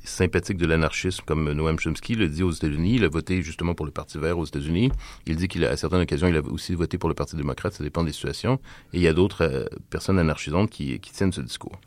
[0.03, 2.95] sympathique de l'anarchisme, comme Noam Chomsky le dit aux États-Unis.
[2.97, 4.91] Il a voté justement pour le Parti vert aux États-Unis.
[5.27, 7.75] Il dit qu'il a, à certaines occasions, il a aussi voté pour le Parti démocrate.
[7.75, 8.59] Ça dépend des situations.
[8.95, 11.79] Et il y a d'autres euh, personnes anarchisantes qui, qui tiennent ce discours.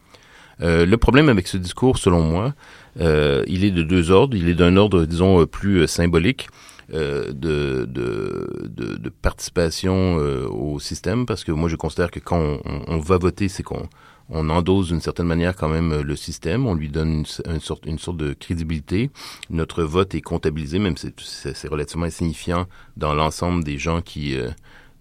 [0.61, 2.53] Euh, le problème avec ce discours, selon moi,
[3.01, 4.37] euh, il est de deux ordres.
[4.37, 6.49] Il est d'un ordre, disons, plus symbolique.
[6.93, 12.19] Euh, de, de, de, de, participation euh, au système parce que moi je considère que
[12.19, 13.89] quand on, on, va voter, c'est qu'on
[14.29, 17.97] on endose d'une certaine manière quand même le système, on lui donne une, sorte, une
[17.97, 19.09] sorte de crédibilité.
[19.49, 22.67] Notre vote est comptabilisé, même c'est, c'est relativement insignifiant
[22.97, 24.49] dans l'ensemble des gens qui, euh,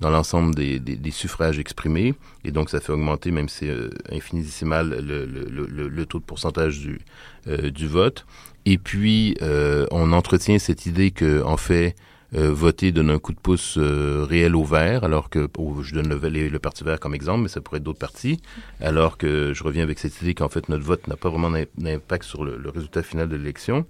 [0.01, 2.15] dans l'ensemble des, des, des, suffrages exprimés,
[2.45, 6.19] et donc ça fait augmenter, même si c'est euh, infinitésimal, le, le, le, le, taux
[6.19, 7.01] de pourcentage du,
[7.47, 8.27] euh, du vote.
[8.67, 11.95] Et puis, euh, on entretient cette idée que, en fait,
[12.35, 15.95] euh, voter donne un coup de pouce euh, réel au vert, alors que oh, je
[15.95, 18.41] donne le, le, Parti vert comme exemple, mais ça pourrait être d'autres partis,
[18.81, 22.25] alors que je reviens avec cette idée qu'en fait notre vote n'a pas vraiment d'impact
[22.25, 23.87] sur le, le, résultat final de l'élection.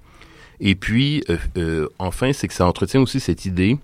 [0.60, 1.24] Et puis,
[1.56, 3.78] euh, enfin, c'est que ça entretient aussi cette idée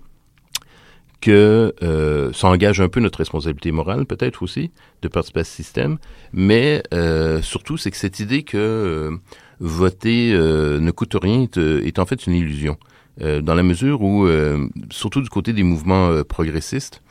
[1.21, 4.71] que euh, ça engage un peu notre responsabilité morale, peut-être aussi,
[5.03, 5.97] de participer à ce système,
[6.33, 9.17] mais euh, surtout, c'est que cette idée que euh,
[9.61, 12.77] voter euh, ne coûte rien est, est, en fait une illusion,
[13.21, 17.01] euh, dans la mesure où, euh, surtout du côté des mouvements progressistes,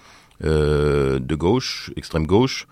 [0.42, 2.66] de gauche, extrême gauche,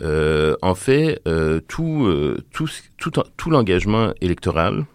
[0.00, 1.20] en fait,
[1.68, 2.08] tout,
[2.52, 4.86] tout, tout, tout l'engagement électoral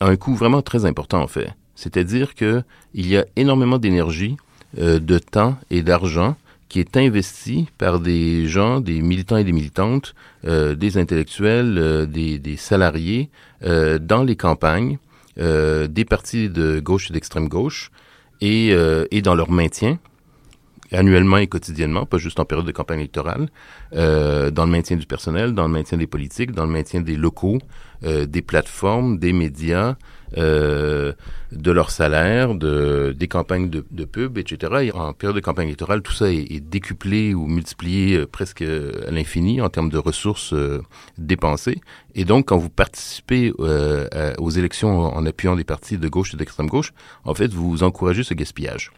[0.00, 1.50] a un coût vraiment très important, en fait.
[1.74, 2.62] C'est-à-dire que
[2.92, 4.36] il y a énormément d'énergie
[4.78, 6.36] euh, de temps et d'argent
[6.68, 10.14] qui est investi par des gens, des militants et des militantes,
[10.44, 13.30] euh, des intellectuels, euh, des, salariés
[13.64, 14.98] euh, dans les campagnes,
[15.36, 17.92] des partis de gauche et d'extrême gauche,
[18.40, 18.70] et,
[19.12, 20.00] et dans leur maintien
[20.92, 23.48] annuellement et quotidiennement, pas juste en période de campagne électorale,
[23.92, 27.58] dans le maintien du personnel, dans le maintien des politiques, dans le maintien des locaux,
[28.02, 29.96] des plateformes, des médias,
[30.36, 31.12] euh,
[31.52, 34.72] de leur salaire, de, des campagnes de, de pub, etc.
[34.82, 38.60] Et en période de campagne électorale, tout ça est, est décuplé ou multiplié euh, presque
[38.60, 40.82] à l'infini en termes de ressources euh,
[41.16, 41.80] dépensées.
[42.14, 46.36] Et donc, quand vous participez euh, aux élections en appuyant des partis de gauche et
[46.36, 46.92] d'extrême gauche,
[47.24, 48.92] en fait, vous encouragez ce gaspillage.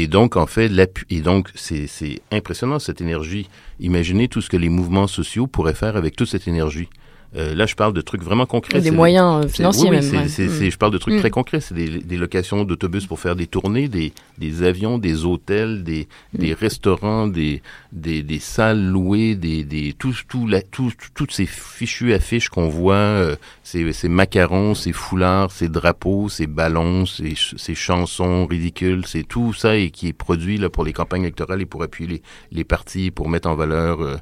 [0.00, 0.70] Et donc, en fait,
[1.10, 3.48] et donc, c'est impressionnant, cette énergie.
[3.80, 6.88] Imaginez tout ce que les mouvements sociaux pourraient faire avec toute cette énergie.
[7.36, 8.80] Euh, là, je parle de trucs vraiment concrets.
[8.80, 10.10] Des moyens financiers oui, même.
[10.12, 10.24] ouais.
[10.24, 10.70] Mm.
[10.70, 11.18] je parle de trucs Mm.
[11.20, 11.60] très concrets.
[11.60, 16.08] C'est des, des locations d'autobus pour faire des tournées, des, des avions, des hôtels, des,
[16.32, 16.38] Mm.
[16.38, 17.60] des restaurants, des,
[17.92, 22.48] des, des salles louées, des, des tout, tout la, tout, tout- toutes ces fichues affiches
[22.48, 28.46] qu'on voit, euh, ces, ces macarons, ces foulards, ces drapeaux, ces ballons, ces, ces chansons
[28.46, 31.82] ridicules, c'est tout ça et qui est produit là, pour les campagnes électorales et pour
[31.82, 32.22] appuyer les,
[32.52, 34.16] les partis, pour mettre en valeur euh,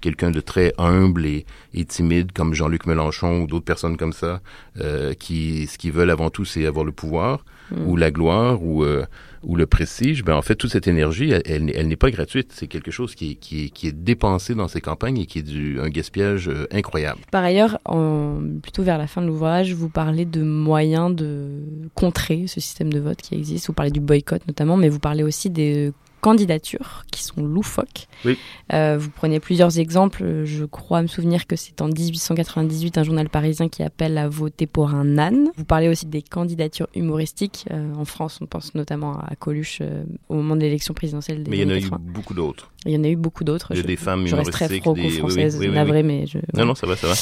[0.00, 4.40] quelqu'un de très humble et, et timide comme Jean-Luc Mélenchon ou d'autres personnes comme ça,
[4.80, 7.44] euh, qui ce qu'ils veulent avant tout, c'est avoir le pouvoir
[7.84, 9.04] ou la gloire ou euh,
[9.42, 10.24] ou le prestige.
[10.24, 12.52] Ben en fait, toute cette énergie, elle, elle, elle n'est pas gratuite.
[12.52, 15.40] C'est quelque chose qui est, qui est qui est dépensé dans ces campagnes et qui
[15.40, 17.20] est du un gaspillage euh, incroyable.
[17.30, 21.60] Par ailleurs, en, plutôt vers la fin de l'ouvrage, vous parlez de moyens de
[21.94, 23.66] contrer ce système de vote qui existe.
[23.66, 28.08] Vous parlez du boycott notamment, mais vous parlez aussi des candidatures qui sont loufoques.
[28.24, 28.36] Oui.
[28.72, 30.42] Euh, vous prenez plusieurs exemples.
[30.44, 34.66] Je crois me souvenir que c'est en 1898 un journal parisien qui appelle à voter
[34.66, 35.48] pour un âne.
[35.56, 37.66] Vous parlez aussi des candidatures humoristiques.
[37.70, 41.50] Euh, en France, on pense notamment à Coluche euh, au moment de l'élection présidentielle des
[41.50, 42.00] Mais il y en a eu 80.
[42.02, 42.70] beaucoup d'autres.
[42.86, 43.68] Il y en a eu beaucoup d'autres.
[43.70, 46.02] Il y a Je- des femmes je reste très humoristiques, des- oui, oui, oui, navrée,
[46.04, 46.38] mais je...
[46.56, 47.14] Non, non, ça va, ça va.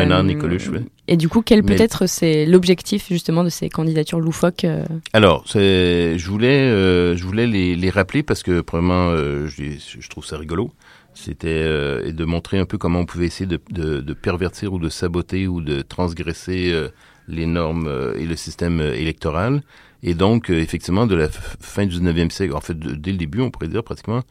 [0.00, 0.78] Un âne et Coluche, oui.
[1.08, 4.64] Et du coup, quel Mais- peut être c'est l'objectif justement de ces candidatures loufoques
[5.12, 10.38] Alors, je voulais, je voulais les, les rappeler parce que premièrement, euh, je, trouve ça
[10.38, 10.72] rigolo.
[11.14, 15.46] C'était euh, de montrer un peu comment on pouvait essayer de, pervertir ou de saboter
[15.46, 16.88] ou de transgresser euh,
[17.28, 19.62] les normes et le système électoral.
[20.02, 23.50] Et donc, effectivement, de la fin du 19e siècle, en fait, dès le début, on
[23.50, 24.22] pourrait dire pratiquement,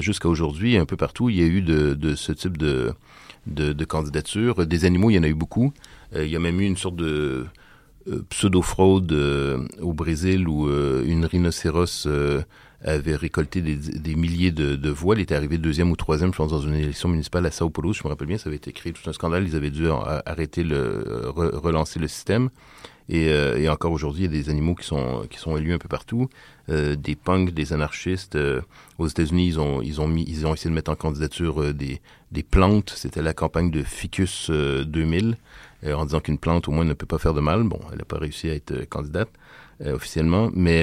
[0.00, 2.92] jusqu'à aujourd'hui, un peu partout, il y a eu de, ce type de,
[3.46, 4.66] de, de candidature.
[4.66, 5.72] Des animaux, il y en a eu beaucoup.
[6.16, 7.46] Il y a même eu une sorte de
[8.30, 9.12] pseudo-fraude
[9.80, 12.08] au Brésil où une rhinocéros
[12.84, 15.14] avait récolté des, des milliers de, de voix.
[15.14, 17.92] Elle était arrivée deuxième ou troisième, je pense, dans une élection municipale à Sao Paulo.
[17.92, 19.46] Je me rappelle bien, ça avait été créé tout un scandale.
[19.46, 21.04] Ils avaient dû arrêter le,
[21.34, 22.50] re- relancer le système.
[23.10, 25.72] Et, euh, et encore aujourd'hui, il y a des animaux qui sont qui sont élus
[25.72, 26.28] un peu partout,
[26.68, 28.36] euh, des punks, des anarchistes.
[28.36, 28.60] euh,
[28.98, 32.00] aux États-Unis, ils ont ils ont ils ont essayé de mettre en candidature euh, des
[32.32, 32.92] des plantes.
[32.94, 35.36] C'était la campagne de Ficus euh, 2000
[35.84, 37.62] euh, en disant qu'une plante au moins ne peut pas faire de mal.
[37.64, 39.30] Bon, elle n'a pas réussi à être euh, candidate
[39.80, 40.82] euh, officiellement, mais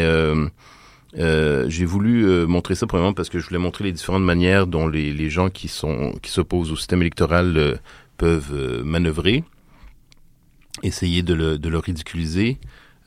[1.17, 4.67] euh, j'ai voulu euh, montrer ça premièrement parce que je voulais montrer les différentes manières
[4.67, 7.75] dont les, les gens qui sont qui s'opposent au système électoral euh,
[8.17, 9.43] peuvent euh, manœuvrer,
[10.83, 12.57] essayer de le, de le ridiculiser.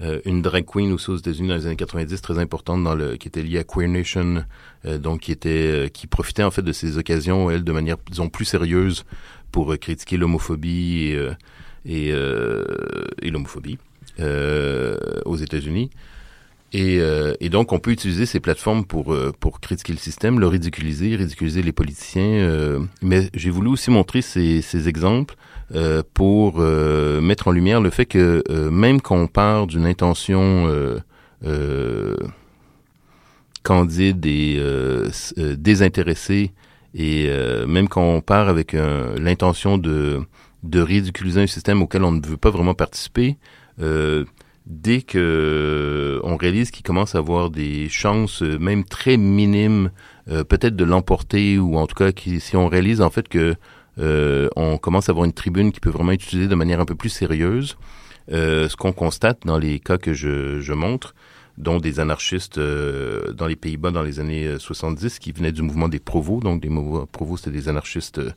[0.01, 3.17] Euh, une drag queen aussi aux États-Unis dans les années 90 très importante dans le
[3.17, 4.45] qui était liée à Queer Nation,
[4.85, 8.45] donc qui était qui profitait en fait de ces occasions elle de manière disons plus
[8.45, 9.05] sérieuse
[9.51, 11.29] pour critiquer l'homophobie et
[11.85, 13.79] et, et l'homophobie
[14.21, 15.91] aux États-Unis.
[16.73, 20.39] Et, euh, et donc, on peut utiliser ces plateformes pour, euh, pour critiquer le système,
[20.39, 22.23] le ridiculiser, ridiculiser les politiciens.
[22.23, 25.35] euh, mais j'ai voulu aussi montrer ces, ces exemples
[25.75, 29.87] euh, pour euh, mettre en lumière le fait que euh, même quand on part d'une
[29.87, 30.67] intention
[33.63, 34.61] candide et
[35.39, 36.53] désintéressée,
[36.95, 37.31] et
[37.67, 40.21] même quand on part avec l'intention de,
[40.63, 43.37] de ridiculiser un système auquel on ne veut pas vraiment participer,
[44.69, 49.91] dès que euh, on réalise qu'il commence à avoir des chances, euh, même très minimes,
[50.29, 53.57] euh, peut-être de l'emporter, ou en tout cas si on réalise en fait que
[53.99, 56.85] euh, on commence à avoir une tribune qui peut vraiment être utilisée de manière un
[56.85, 57.77] peu plus sérieuse,
[58.31, 61.15] euh, ce qu'on constate dans les cas que je, je montre,
[61.59, 65.63] dont des anarchistes euh, dans les Pays-Bas dans les années euh, 70 qui venaient du
[65.63, 66.41] mouvement des Provos.
[66.41, 66.71] Donc, des
[67.11, 68.31] Provos, c'était des anarchistes, euh,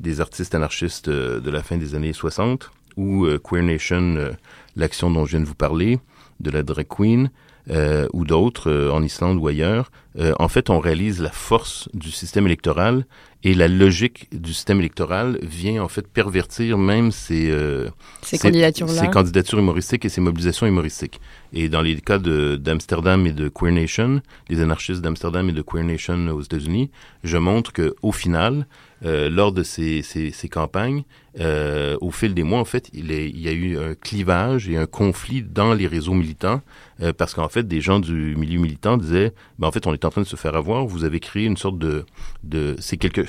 [0.00, 4.32] des artistes anarchistes de la fin des années 60, ou Queer Nation,
[4.78, 5.98] l'action dont je viens de vous parler,
[6.40, 7.30] de la drag queen,
[7.70, 9.90] euh, ou d'autres euh, en Islande ou ailleurs.
[10.18, 13.04] Euh, en fait, on réalise la force du système électoral
[13.44, 17.88] et la logique du système électoral vient en fait pervertir même ces, euh,
[18.22, 19.02] Ces candidatures-là.
[19.02, 21.20] ces candidatures humoristiques et ces mobilisations humoristiques.
[21.52, 25.84] Et dans les cas d'Amsterdam et de Queer Nation, les anarchistes d'Amsterdam et de Queer
[25.84, 26.90] Nation aux États-Unis,
[27.22, 28.66] je montre que au final,
[29.04, 31.04] euh, lors de ces, ces, ces campagnes,
[31.40, 34.68] euh, au fil des mois, en fait, il, est- il y a eu un clivage
[34.68, 36.62] et un conflit dans les réseaux militants,
[37.00, 40.04] euh, parce qu'en fait, des gens du milieu militant disaient, ben, en fait, on est
[40.04, 40.84] en train de se faire avoir.
[40.86, 42.04] Vous avez créé une sorte de,
[42.42, 43.22] de, c'est quelque,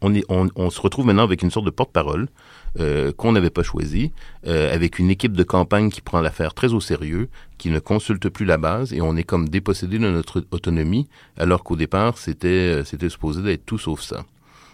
[0.00, 2.28] on, est, on, on se retrouve maintenant avec une sorte de porte-parole
[2.80, 4.12] euh, qu'on n'avait pas choisi,
[4.46, 7.28] euh, avec une équipe de campagne qui prend l'affaire très au sérieux,
[7.58, 11.62] qui ne consulte plus la base, et on est comme dépossédé de notre autonomie, alors
[11.64, 14.24] qu'au départ, c'était, c'était supposé d'être tout sauf ça.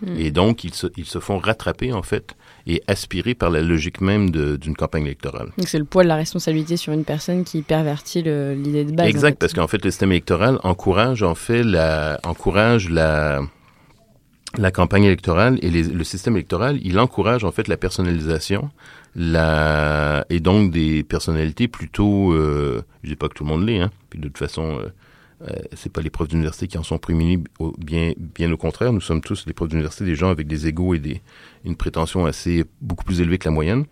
[0.02, 0.16] Hmm.
[0.18, 2.34] Et donc, ils se, ils se font rattraper, en fait,
[2.66, 5.48] et aspirer par la logique même d'une campagne électorale.
[5.56, 9.06] Donc c'est le poids de la responsabilité sur une personne qui pervertit l'idée de base.
[9.06, 9.38] en Exact, fait.
[9.38, 13.40] parce qu'en fait, le système électoral encourage, en fait, la, encourage la,
[14.58, 18.70] la campagne électorale et le système électoral, il encourage en fait la personnalisation,
[19.16, 23.80] la et donc des personnalités plutôt, euh, je dis pas que tout le monde l'est,
[23.80, 24.92] hein, puis de toute façon, euh,
[25.74, 27.42] c'est pas les profs d'université qui en sont prémunis,
[27.78, 30.94] bien bien au contraire, nous sommes tous les profs d'université des gens avec des égaux
[30.94, 31.20] et des
[31.64, 33.86] une prétention assez beaucoup plus élevée que la moyenne.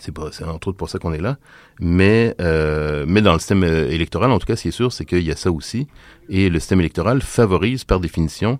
[0.00, 1.38] C'est entre autres pour ça qu'on est là.
[1.78, 4.92] Mais, euh, mais dans le système euh, électoral, en tout cas, ce qui est sûr,
[4.92, 5.86] c'est qu'il y a ça aussi.
[6.28, 8.58] Et le système électoral favorise, par définition,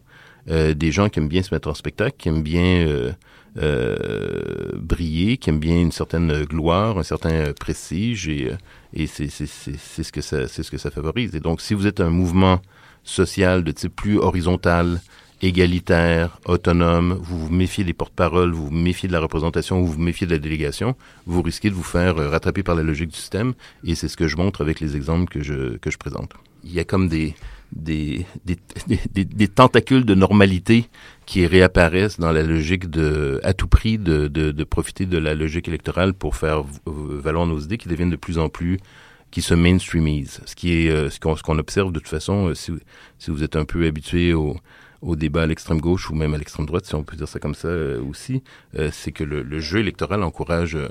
[0.51, 3.13] euh, des gens qui aiment bien se mettre en spectacle, qui aiment bien euh,
[3.57, 8.31] euh, briller, qui aiment bien une certaine gloire, un certain prestige,
[8.95, 11.35] et c'est, ce que ça, ce que ça favorise.
[11.35, 12.61] Et donc, si vous êtes un mouvement
[13.03, 15.01] social de type plus horizontal,
[15.43, 20.01] égalitaire, autonome, vous vous méfiez des porte-paroles, vous vous méfiez de la représentation, vous vous
[20.01, 23.53] méfiez de la délégation, vous risquez de vous faire rattraper par la logique du système,
[23.85, 26.33] et c'est ce que je montre avec les exemples que je, que je présente.
[26.63, 27.35] Il y a comme des,
[27.75, 28.57] des, des,
[29.13, 30.89] des, des tentacules de normalité
[31.27, 35.35] qui réapparaissent dans la logique de, à tout prix, de, de, de profiter de la
[35.35, 38.79] logique électorale pour faire valoir nos idées qui deviennent de plus en plus
[39.31, 40.41] qui se mainstreamisent.
[40.47, 42.73] Ce qui est euh, ce qu'on observe de toute façon, euh, si,
[43.19, 44.57] si vous êtes un peu habitué au,
[45.05, 47.39] au débat à l'extrême gauche ou même à l'extrême droite, si on peut dire ça
[47.39, 48.43] comme ça euh, aussi,
[48.79, 50.89] euh, c'est que le, le, jeu électoral encourage euh,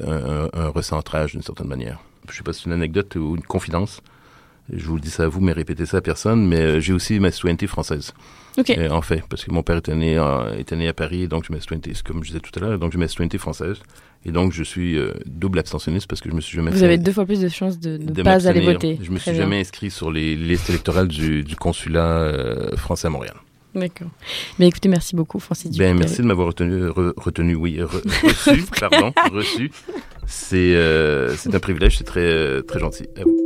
[0.00, 2.00] un, un, recentrage d'une certaine manière.
[2.28, 4.02] Je sais pas si c'est une anecdote ou une confidence.
[4.72, 6.46] Je vous le dis ça à vous, mais répétez ça à personne.
[6.46, 8.12] Mais j'ai aussi ma citoyenneté française.
[8.58, 8.78] Okay.
[8.78, 10.18] Euh, en fait, parce que mon père était né,
[10.58, 12.92] était né à Paris, donc j'ai ma citoyenneté, comme je disais tout à l'heure, donc
[12.92, 13.76] j'ai ma citoyenneté française.
[14.24, 16.72] Et donc je suis euh, double abstentionniste parce que je me suis jamais.
[16.72, 18.98] Vous avez deux fois plus de chances de ne pas aller voter.
[19.00, 19.60] Je me suis Très jamais bien.
[19.60, 23.36] inscrit sur les listes électorales du, du consulat euh, français à Montréal.
[23.74, 24.08] D'accord.
[24.58, 25.76] Mais écoutez, merci beaucoup, Francis.
[25.76, 29.70] Ben, merci de m'avoir retenu, re, retenu, oui, re, reçu, pardon, reçu.
[30.26, 33.04] C'est euh, c'est un privilège, c'est très très gentil.
[33.16, 33.45] À vous.